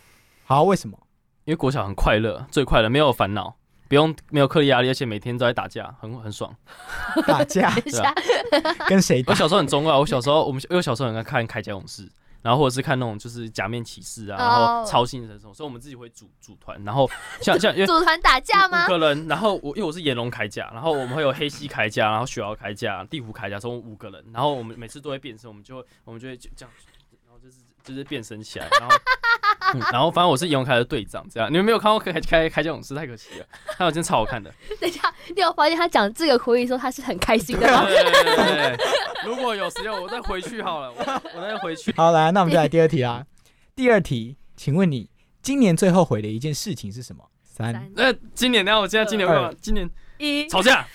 [0.45, 0.97] 好，为什么？
[1.45, 3.56] 因为国小很快乐，最快乐，没有烦恼，
[3.88, 6.56] 不用没有课业压力，而且每天都在打架，很很爽。
[7.26, 8.14] 打架 对啊，
[8.88, 9.32] 跟谁打？
[9.32, 12.08] 我小时候很中二，我小时候我们因为小时候很爱看《铠甲勇士》，
[12.41, 17.09] 然后或者是看那种就是假面骑士啊，然哦后超新神兽，所以我们自己会组组团，然后
[17.41, 18.87] 像像 因为组团打架五吗？
[18.87, 26.73] 个人，然后我因为我是炎龙铠甲，然后我们会有黑犀铠甲，然后雪獒铠甲、地虎铠甲，总共五个人，然后我们每次都会变身，我们就会我们就会就这样，
[27.84, 28.95] 就是变身起来，然后、
[29.73, 33.45] 嗯、然后反正我是炎龙铠的队长，这样你们没有看过铠铠铠甲勇士太可惜了，
[33.77, 37.86] 他有真超好看的，等一下，你有发现他讲这个口语的时候，他是很开心的吗？
[37.86, 38.77] 对对对对，
[39.25, 41.93] 如果有时间我再回去好了，我我再回去。
[41.97, 43.25] 好，来，那我们就来第二题啦。
[43.75, 45.09] 第二题，请问你
[45.41, 47.23] 今年最后悔的一件事情是什么？
[47.43, 48.79] 三，三那今年呢？
[48.79, 49.51] 我现在今年干嘛？
[49.61, 50.86] 今年一吵架，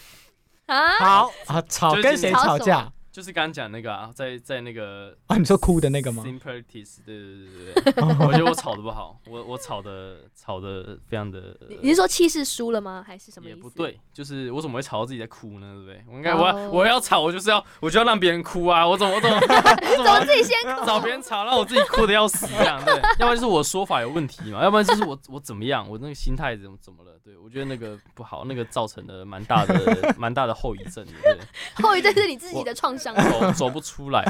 [0.67, 2.93] 啊，好，啊，吵跟谁吵什吵架？
[3.17, 11.57] 就是刚刚讲那个啊，在在那个啊，你说哭的那个吗对对对对对， 我觉得我吵的不好，我我吵的吵的非常的。
[11.67, 13.03] 你你是说气势输了吗？
[13.07, 13.57] 还是什么意思？
[13.57, 15.73] 也不对，就是我怎么会吵到自己在哭呢？
[15.77, 16.05] 对不对？
[16.11, 18.87] 我应该我要哦我要吵，我就是要我就要让别人哭啊！
[18.87, 20.85] 我怎么我怎么 我怎怎么么自己先哭？
[20.85, 22.79] 找别人吵，让我自己哭的要死这样？
[22.85, 27.19] 对，要不然就是我说法有问题嘛，要不然就是我我怎么样，我那个心态怎么怎么了？
[27.25, 31.39] 对我觉得那个不好，那个造成了蛮大的 蛮大的后遗症的，对，
[31.83, 33.06] 后遗症是你自己的创伤。
[33.15, 34.23] 走 走不出来。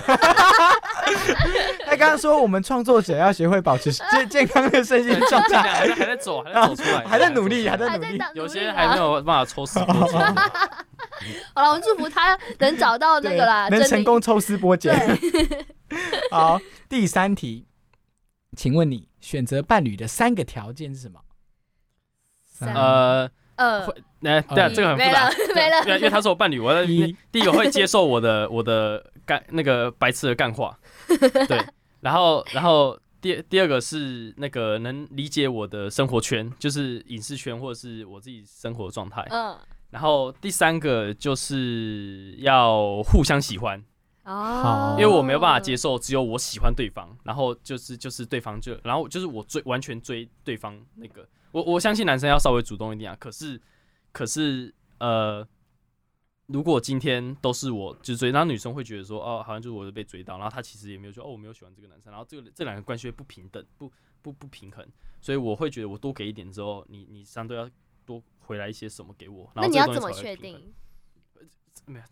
[1.84, 8.18] 他刚刚说我们创作者要学会保持健 健康的身心状态，还在还在走，还在走出来， 还在努力，还在努力。
[8.34, 10.34] 有些还没有办法抽丝剥茧。
[11.54, 14.94] 好了，我们祝福他能找到那个啦，能成功抽丝剥茧。
[16.30, 17.66] 好，第三题，
[18.56, 21.20] 请问你选择伴侣的三个条件是什么？
[22.44, 25.82] 三呃，呃会，那对啊，这个很复没杂了，没了。
[25.84, 27.14] 对，因为因为他是我伴侣，我在 一。
[27.32, 30.78] 第一个会接受我的我的干那个白痴的干话，
[31.48, 31.62] 对，
[32.00, 39.56] 然后然后第第二个是那个能理解我的生活圈，就是影视圈或者是我自己生活状态，嗯，
[39.90, 43.82] 然后第三个就是要互相喜欢，
[44.26, 53.60] 哦，因为我没有办法接受只有我喜欢对方，然后就是就是对方就然后就是我追完全追对方那个，我我相信男生要稍微主动一点啊，可是
[54.10, 55.46] 可是呃，
[56.46, 64.84] 如果今天都是我就追，然后女生会觉得说哦，好像就是我被追到，然后她其实也没有说哦，我没有喜欢这个男生，然后这个这两个关系会不平等，不不不平衡，
[65.20, 67.70] 所以我会觉得我多给一点之后，你你相对要
[68.04, 70.74] 多回来一些什么给我，然后那你要这个东西怎么确定？
[71.86, 72.04] 没有，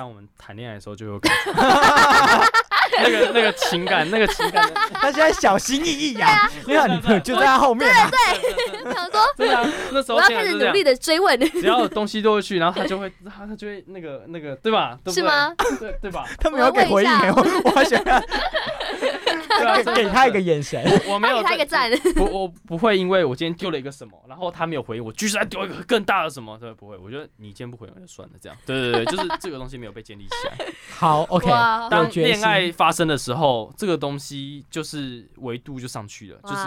[0.00, 1.52] 当我们谈恋爱的时候就有感觉，
[3.04, 8.10] 那个那个情感，那个情感，他现在小心翼翼呀，因为女朋友就在他后面啊。
[8.94, 14.98] 想说真的啊，那时候我要开始努力，的追问，只要有东西都会去，然后他就会，他他就会那个那个，对吧？
[15.04, 15.54] 对不对是吗？
[15.78, 16.24] 对对吧？
[16.38, 18.22] 他没有给回应欸，我我好想要
[19.00, 20.82] 对啊，给给他一个眼神。
[21.08, 22.14] 我没有给他一个在赞。
[22.14, 26.96] 不，我不会因为我今天丢了一个什么，然后他没有回应，我继续再丢一个更大的什么，对，不会。
[26.96, 28.56] 我觉得你今天不回应就算了，这样。
[28.64, 30.66] 对对对，就是这个东西没有被建立起来。
[30.90, 36.66] 好，OK，哇当恋爱发生的时候，这个东西就是维度就上去了，就是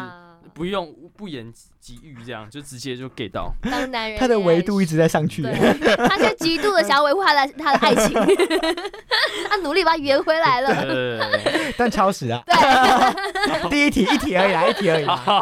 [0.54, 3.54] 不用不言及喻，这样就直接就 get 到。
[3.62, 5.42] 当男人他的维度一直在上去。
[5.42, 8.14] 对，他现在极度的想要维护他的他的爱情，
[9.50, 11.32] 他努力把它圆回来对了。
[11.74, 15.16] 对对对但超时啊，对， 第一题一题而已啦，一题而已 对，啦。
[15.16, 15.40] 好，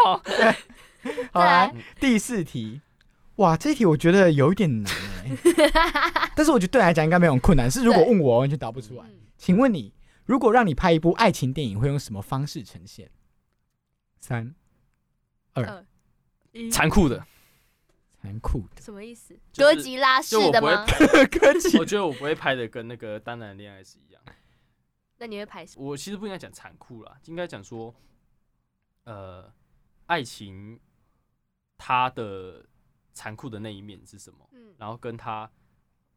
[1.32, 2.82] 好来来第四题，
[3.36, 4.94] 哇，这一题我觉得有一点难
[5.26, 7.70] 哎，但是我觉得对你来讲应该没有很困难。
[7.70, 9.04] 是如果问我，完全答不出来。
[9.06, 9.92] 嗯请问你，
[10.26, 13.10] 如果让你拍一部爱情电影，会用什么方式呈现？
[14.20, 14.54] 三，
[15.54, 15.84] 二
[16.52, 17.26] 一残酷的，
[18.22, 19.34] 残酷的什么意思？
[19.52, 20.86] 就是哥吉拉式的吗？
[21.32, 24.22] 哥吉我觉得我不会拍的跟那个《当然恋爱》是一样。
[25.22, 25.86] 那你会拍什么？
[25.86, 27.94] 我其实不应该讲残酷啦，应该讲说，
[29.04, 29.54] 呃，
[30.08, 30.80] 爱情
[31.78, 32.66] 它的
[33.14, 34.50] 残酷的那一面是什么？
[34.52, 35.48] 嗯，然后跟他，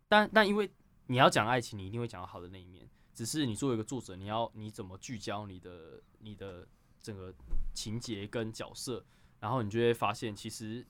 [0.09, 0.73] 但但因为
[1.07, 2.89] 你要讲爱情，你一定会讲到好的那一面。
[3.13, 6.67] 只是你作为一个作者，你要你怎么聚焦你的你的
[6.99, 7.33] 整个
[7.75, 9.05] 情节跟角色，
[9.39, 10.85] 然后你就会发现，其实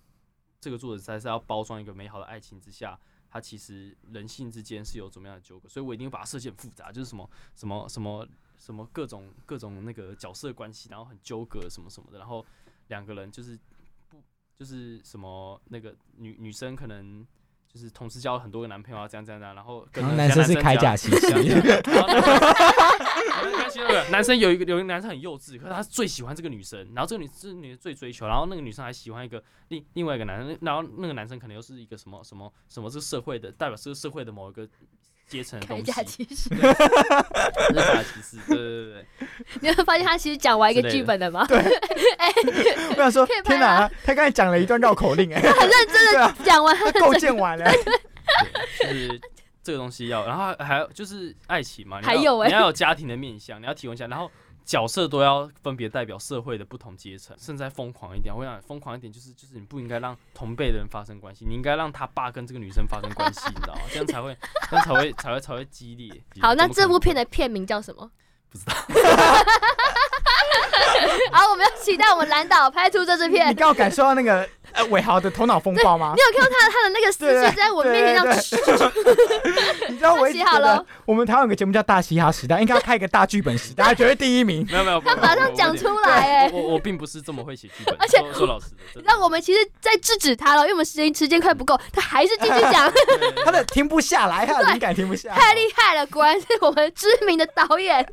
[0.61, 2.97] 这个作者才是要包装一个美好的爱情之下，
[3.35, 12.47] 他其实人性之间是有怎么样的纠葛，所以我一定把它设计很复杂，就是什么什么什么什么各种各种那个角色关系，然后很纠葛什么什么的，然后
[12.87, 13.59] 两个人就是
[14.09, 14.23] 不
[14.57, 17.27] 就是什么那个女女生可能。
[17.75, 34.69] 就是同时交了很多个男朋友啊，这样这样这样，然后跟然后男生是铠这样甲骑士，然后那个没关系那个男生有一个有一个男生很幼稚，可是他最喜欢这个女生，然后这个女这个女生最追求，然后那个女生还喜欢一个另另外一个男生，然后那个男生可能又是一个什么什么什么这个社会的代表这个社会的某一个
[35.29, 39.05] 阶层的东铠西，甲骑士，铠甲骑士，对对对对，
[39.61, 41.47] 你会发现他其实讲完一个剧本的吗？
[41.51, 47.71] 我想说可以，拍天哪啊，他刚才讲了一段绕口令，哎，他 很认真的讲完，他构建完了。
[48.83, 49.21] 是
[49.63, 54.31] 这个东西要，然后还还有就是爱情嘛，你要还有欸你要有家庭的面向，你要提供一下，然后
[54.65, 58.35] 角色都要分别代表社会的不同阶层，甚至再疯狂一点。
[58.35, 63.81] 我想疯狂一点，就是就是你不应该让同辈的人发生关系，你应该让他爸跟这个女生发生关系，你知道吗？
[63.93, 64.37] 这样才会，
[64.71, 66.11] 这样才会才会才会激烈。
[66.41, 68.11] 好，那这部片的片名叫什么？
[68.51, 68.75] 不知道。
[71.33, 73.57] 好，我们要期待我们蓝岛拍出这支片你片。
[73.57, 76.21] 刚好感受到那个呃伟豪的头脑风暴吗你？
[76.23, 78.93] 有看到他他的那个思绪在我面前这样
[79.89, 84.67] 你知道我写好了我们台湾有个节目叫《大嘻哈时代》，应该要开一个大剧本时代，绝对第一名。
[84.71, 92.91] 没 有没有，他马上讲出来哎我我我并不是这么会写剧本，而且说说老实的，那我们其实，在制止他了，因为我们时间时间快不够，他还是继续讲，
[93.45, 95.37] 他的停不下来，他的灵感停不下来。
[95.37, 98.05] 太厉害了，果然是我们知名的导演，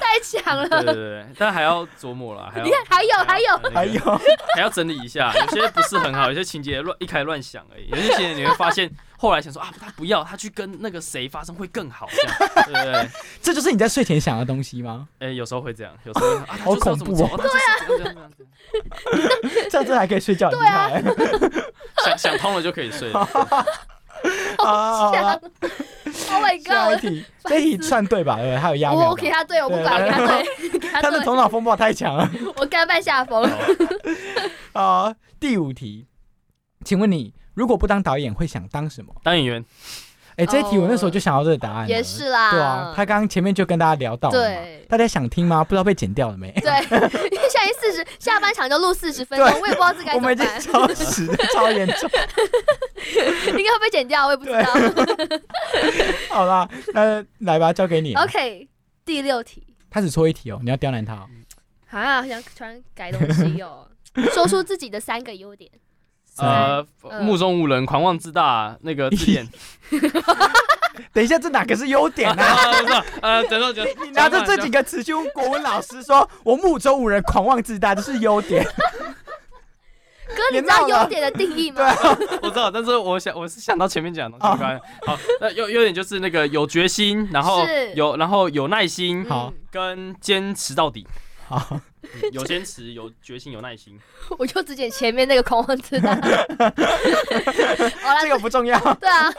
[0.00, 0.68] 太强了。
[0.68, 4.20] 对对对，但还要琢磨了，还要你看，还有还有，还有，
[4.54, 12.36] 还要整理一下，有些不是很好，有些情节乱一开始乱想而已，有些情节你会发现后来想说啊，他不要，他去跟那个谁发生会更好，这样
[12.66, 13.08] 对不对，
[13.42, 15.08] 这就是你在睡前想的东西吗？
[15.20, 18.44] 哎，有时候会这样，有时候会啊，他好就是要恐怖哦怎么走，他就是这样这样这样这
[19.58, 21.02] 样这样子还可以睡觉，很厉害。
[22.04, 23.24] 想 想通了就可以睡了。
[23.24, 23.54] 好
[24.64, 25.40] 好强好
[26.32, 26.98] ，Oh my God！
[27.00, 28.36] 题，这一题算对吧？
[28.36, 29.10] 对还有压我秒吧。
[29.10, 32.30] 我给他对，我不管，对给 他的头对，脑风暴太强了。
[32.56, 33.42] 我甘拜下风。
[34.72, 35.14] 啊，
[35.44, 36.06] 第五题，
[36.86, 39.14] 请问你如果不当导演，会想当什么？
[39.22, 39.62] 当演员，
[40.36, 41.86] 哎，这一题我那时候就想到这个答案了。
[41.86, 45.62] 也是啦，对啊，他刚刚前面就跟大家聊到了对大家想听吗？
[45.62, 46.50] 不知道被剪掉了没？
[46.62, 46.72] 对，
[47.30, 52.08] 因为现在四十 下半场就录四十分钟，我也不知道这该我们已经怎么办，超时，超严重。
[53.58, 54.64] 应该会被剪掉，我也不知道。
[56.30, 58.14] 好啦，那来吧，交给你。
[58.14, 58.66] OK，
[59.04, 61.28] 第六题他只错一题哦，你要刁难他哦。
[61.90, 63.86] 啊，好想突然改东西哦，
[64.32, 65.70] 说出自己的三个优点。
[66.38, 69.48] 呃，呃目中无人，狂妄自大，那个自恋。
[71.12, 72.42] 等一下，这哪个是优点啊？
[72.42, 78.64] 啊，不是，呃，等等等，你拿着这几个词去问国文老师说，我目中无人，狂妄自大，这是优点。
[80.26, 81.94] 哥，你知道优点的定义吗？
[82.16, 84.64] 对我知道，但是我想我是想到前面讲的东西。
[85.06, 91.06] 好，那优优点就是那个有决心，然后有然后有耐心，好嗯跟坚持到底。
[91.46, 93.98] 好，嗯有坚持，有决心，有耐心。
[94.38, 96.14] 我就只捡前面那个狂妄自大。
[98.00, 99.32] 好了，这个不重要，对啊，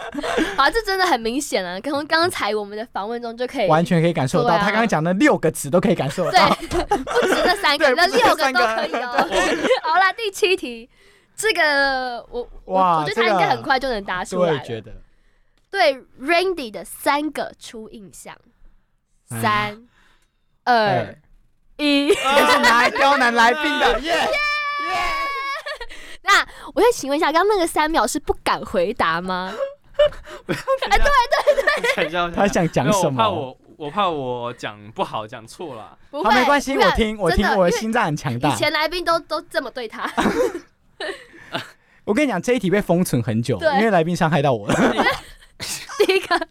[0.56, 4.54] 好，这真的很明显啊，从刚才我们的访问中就可以完全可以感受到。
[4.54, 9.12] 啊他刚刚讲的六个词都可以感受到对到。，不止那三个，那六个都可以哦。
[9.84, 10.90] 好了，第七题，
[11.36, 14.52] 这个我我哇我觉得他这个应该很快就能答出来。
[14.52, 14.92] 我也觉得。
[15.72, 18.34] 对 Randy 的三个初印象，
[19.30, 19.88] 哎三
[20.64, 21.22] 二哎，
[21.78, 22.10] 一。
[22.10, 24.16] 这是拿来刁难来宾的， 耶！
[26.24, 29.54] 那我再请问一下，刚刚那个三秒是不敢回答吗？
[30.48, 33.16] 哎，对对对，想一下，他想讲什么？
[33.16, 35.84] 我怕我我怕我讲不好，讲错了。
[35.84, 38.56] 好，不会，没关系，我听，我听我的心脏很强大以。
[38.56, 40.12] 前来宾都都这么对他，
[42.04, 44.76] 我跟你讲，这一题被封存很久，因为来宾伤害到我了。
[46.06, 46.48] 第一个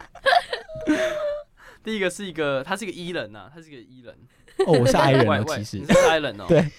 [1.82, 4.16] 第一个是一个，他是一个 E 人呐，他是一个 E 人，
[4.58, 5.86] 哦，我是 I 人哦，其实你。
[5.86, 6.44] 是 I 人哦。
[6.48, 6.70] 对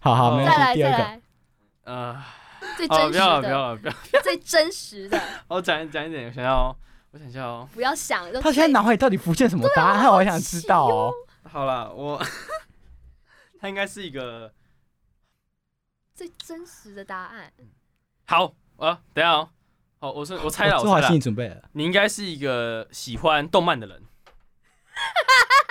[0.00, 0.74] 好好，没再关系。
[0.74, 1.20] 第二个，来再来，
[1.84, 2.22] 呃，
[2.76, 3.92] 最，真实的不要了，不的，要了，不要。
[4.22, 6.76] 最真实的， 我讲讲一点，我想要哦，
[7.12, 7.68] 我想一下哦。
[7.74, 10.06] 不要想，他现在脑海里到底浮现什么答案？
[10.06, 11.12] 我好想知道哦。
[11.42, 12.22] 好了，我
[13.60, 14.52] 他应该是一个
[16.14, 17.52] 最真实的答案。
[18.26, 19.50] 好啊，等下哦。
[19.98, 21.62] 好，我是我猜了，我做好心理准备了。
[21.72, 24.02] 你应该是一个喜欢动漫的人，
[24.96, 25.69] 这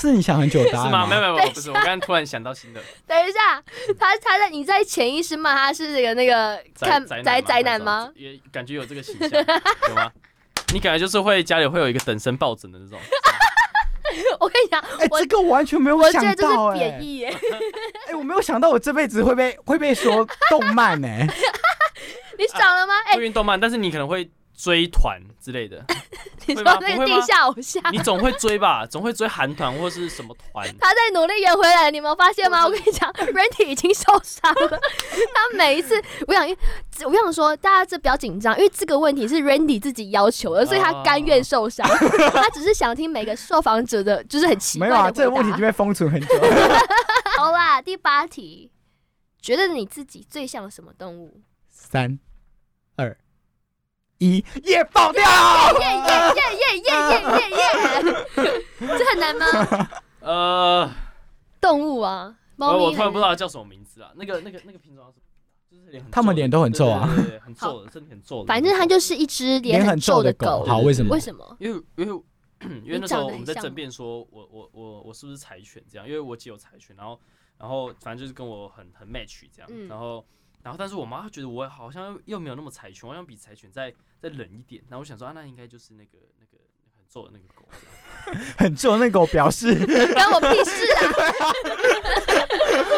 [0.00, 1.06] 是你想很久的答案是吗？
[1.06, 3.62] 没有没有不是，我刚刚突然想到新的，等一下，
[3.98, 8.12] 他他在你在潜意识骂他是这个那个看宅宅宅男男吗？？
[8.14, 9.30] 也感觉有这个形象，
[9.88, 10.10] 有吗？
[10.72, 12.98] 你感觉就是会家里会有一个等身抱枕的那种，
[14.40, 17.02] 我跟你讲，哎，我这个我完全没有想到哎是贬。
[17.02, 17.28] 义耶。
[18.08, 21.26] 哎，我没有想到我这辈子会被会被说动漫哎。
[22.38, 22.94] 你爽了吗？
[23.06, 25.84] 哎不，运动漫，但是你可能会追团之类的，
[26.46, 28.86] 你说那个地下偶像，你总会追吧？
[28.90, 30.66] 总会追韩团或是什么团？
[30.80, 32.64] 他在努力圆回来，你没有发现吗？
[32.64, 34.68] 我跟你讲，Randy 已经受伤了。
[35.34, 36.48] 他每一次，我想，
[37.04, 41.86] 我想说，大家这不要紧张，因为这个问题是 Randy 自己要求的，所以他甘愿受伤。
[42.32, 46.28] 他只是想听每个受访者的，就是很奇怪没有啊，这个问题就被封存很久。
[47.36, 48.70] 好啦，第八题，
[49.42, 51.42] 觉得你自己最像什么动物？
[51.70, 52.18] 三、二、
[54.18, 55.22] 一夜爆掉！
[55.22, 56.90] 耶耶耶耶耶
[57.20, 57.62] 耶耶
[58.42, 58.64] 耶！
[58.78, 59.88] 这很难吗？
[60.20, 60.90] 呃，
[61.60, 62.84] 动物啊，猫咪。
[62.84, 65.18] 我突然不知道它叫什么名字啊，那个那个那个品种叫什
[65.98, 66.08] 么？
[66.10, 67.06] 他们脸都很皱啊，
[67.44, 68.46] 很皱的，身体很皱的。
[68.46, 70.64] 反正它就是一只脸很皱的狗。
[70.64, 71.12] 好，为什么？
[71.12, 71.56] 为什么？
[71.60, 72.22] 因为因为
[72.84, 76.08] 因为那时候我们在争辩，说我我我我是不是柴犬这样？
[76.08, 77.20] 因为我姐有柴犬，然后
[77.58, 80.24] 然后反正就是跟我很很 match 这样，然后。
[80.66, 86.55] 然后但是我妈觉得我好像又没有那么柴犬，好像比柴犬再再冷一点，然后我想说啊，那应该就是那个那个
[87.12, 87.62] 皱的那个狗。
[88.58, 89.72] 很重那狗表示
[90.12, 91.00] 关我屁事啊！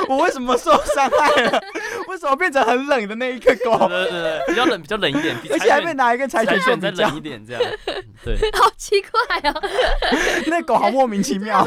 [0.08, 1.60] 我为什么受伤害了？
[2.08, 3.76] 为什么变成很冷的那一个狗？
[3.88, 7.62] 对对对，比较冷，比较冷一点，比而且还被拿一个柴柴犬做比较犬再冷一，点这样。
[7.88, 9.62] 嗯对，好奇怪哦，
[10.46, 11.62] 那狗好莫名其妙。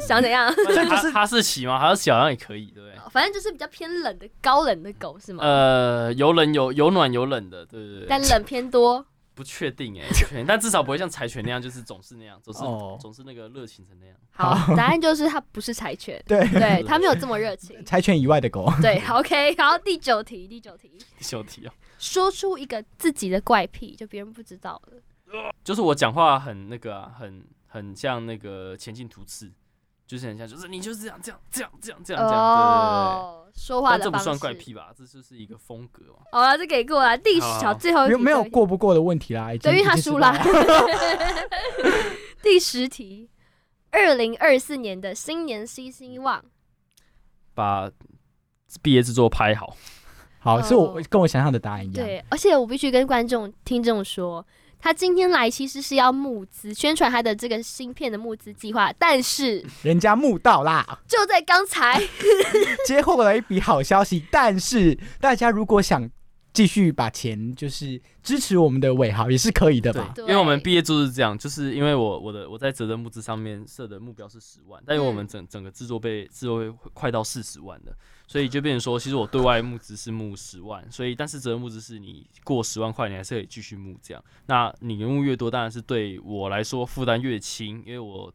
[0.00, 0.50] 想怎样？
[0.56, 1.78] 这就是哈哈士奇吗？
[1.78, 2.98] 哈士奇好像也可以，对不对？
[3.10, 5.44] 反正就是比较偏冷的高冷的狗是吗？
[5.44, 8.06] 呃，有冷有有暖有冷的，对对对。
[8.08, 9.04] 但冷偏多。
[9.42, 10.06] 不确定 哎，
[10.46, 12.96] 但至少不会像柴犬那样，就是总是那样，总是哦。
[13.00, 14.16] 总是那个热情成那样。
[14.30, 17.82] 好，答案就是它不是柴犬，对，对，它没有这么热情。
[17.84, 25.02] 柴犬以外的狗，对，OK，好，第九题，第九题，第九题哦，说出一个自己的怪癖，就别人不知道了。
[25.64, 29.50] 就是我讲话很那个啊，很很像那个前进图次，
[30.06, 33.41] 就是很像，就是你就是这样这样这样这样这样这样，对对对。
[33.41, 34.24] 但这不话的方式。
[34.24, 34.92] 算怪癖吧？
[34.96, 36.24] 这就是一个风格嘛。
[36.32, 37.16] 好了，这给过了。
[37.16, 40.86] 第好小最后一没有没有对过不过的问题啦，已经对，因为他已经输了知道。
[42.42, 43.30] 第十题，
[43.90, 46.44] 二零二四年的新年新希望，
[47.54, 47.90] 把
[48.82, 49.76] 毕业制作拍好，
[50.40, 52.04] 好，是我哦跟我想象的答案一样。
[52.04, 54.44] 对，而且我必须跟观众、听众说，
[54.82, 62.02] 他今天来其实是要募资宣传他的这个芯片的募资计划，但是人家募到啦，就在刚才，
[62.84, 64.24] 接获了一笔好消息。
[64.30, 66.10] 但是大家如果想
[66.52, 70.12] 继续把钱就是支持我们的尾号，也是可以的吧？
[70.18, 77.96] 因为我们毕业就是这样，就是因为我我的我在责任募资上面设的目标是十万，但因为我们整整个制作被制作会快到四十万的，
[78.26, 84.22] 所以就变成说，其实我对外募资是募十万，所以但是责任募资是你过十万块，你还是可以继续募这样。
[84.46, 88.32] 那你人物越多，当然是对我来说负担越轻，因为我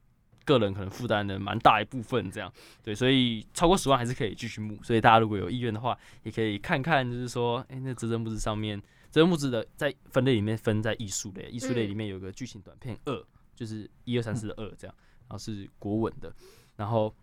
[0.48, 4.82] 个人可能负担的蛮大一部分这样，对，所以超过十万还是可以继续募。
[4.82, 8.82] 所以大家如果有意愿的话，也可以看看，就是说，哎、那泽德募资上面。
[9.10, 13.26] 泽德募资的在分类里面分在艺术类，艺术类里面有个剧情短片二，
[13.56, 16.32] 就是一二三四的二这样，然后是国文的，
[16.76, 17.16] 然后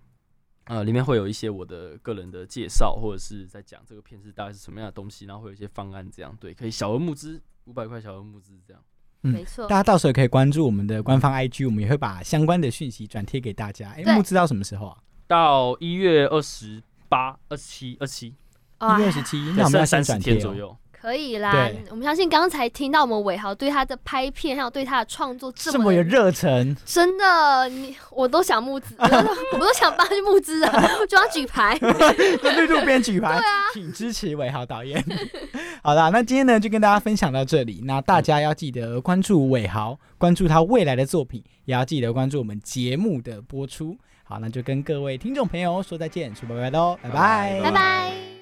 [0.65, 8.83] 呃里面会有一些我的个人的介绍，或者是在讲这个片是大概是什么样的东西，然后会有一些方案这样，对，可以小额募资五百块小额募资这样。
[9.25, 13.91] 嗯没错大，家到时候可以关注我们的官方 IG，我们也会把相关的讯息转贴给大家。
[13.91, 14.97] 哎，欸募资到什么时候啊？
[15.27, 20.77] 到一月二十八、二十七、二七，一月二十七，那我们要先剩三十转贴左右。
[21.05, 21.69] 可以啦。
[21.91, 29.19] 我们相信刚才听到我们伟豪对他的拍片，还有对他的创作这么这么有热忱，真的，你我都想募资，我 都
[29.53, 31.79] 我都想帮他去募资啊，我 就要举牌。
[31.79, 35.05] 在路边举牌，对啊请支持伟豪导演。
[35.85, 37.83] 好啦，那今天呢就跟大家分享到这里。
[37.85, 43.95] 那大家要记得关注伟豪，关注他未来的作品，也要记得关注我们节目的播出。
[44.23, 48.34] 好，那就跟各位听众朋友说再见，说拜拜喽，拜拜，拜拜。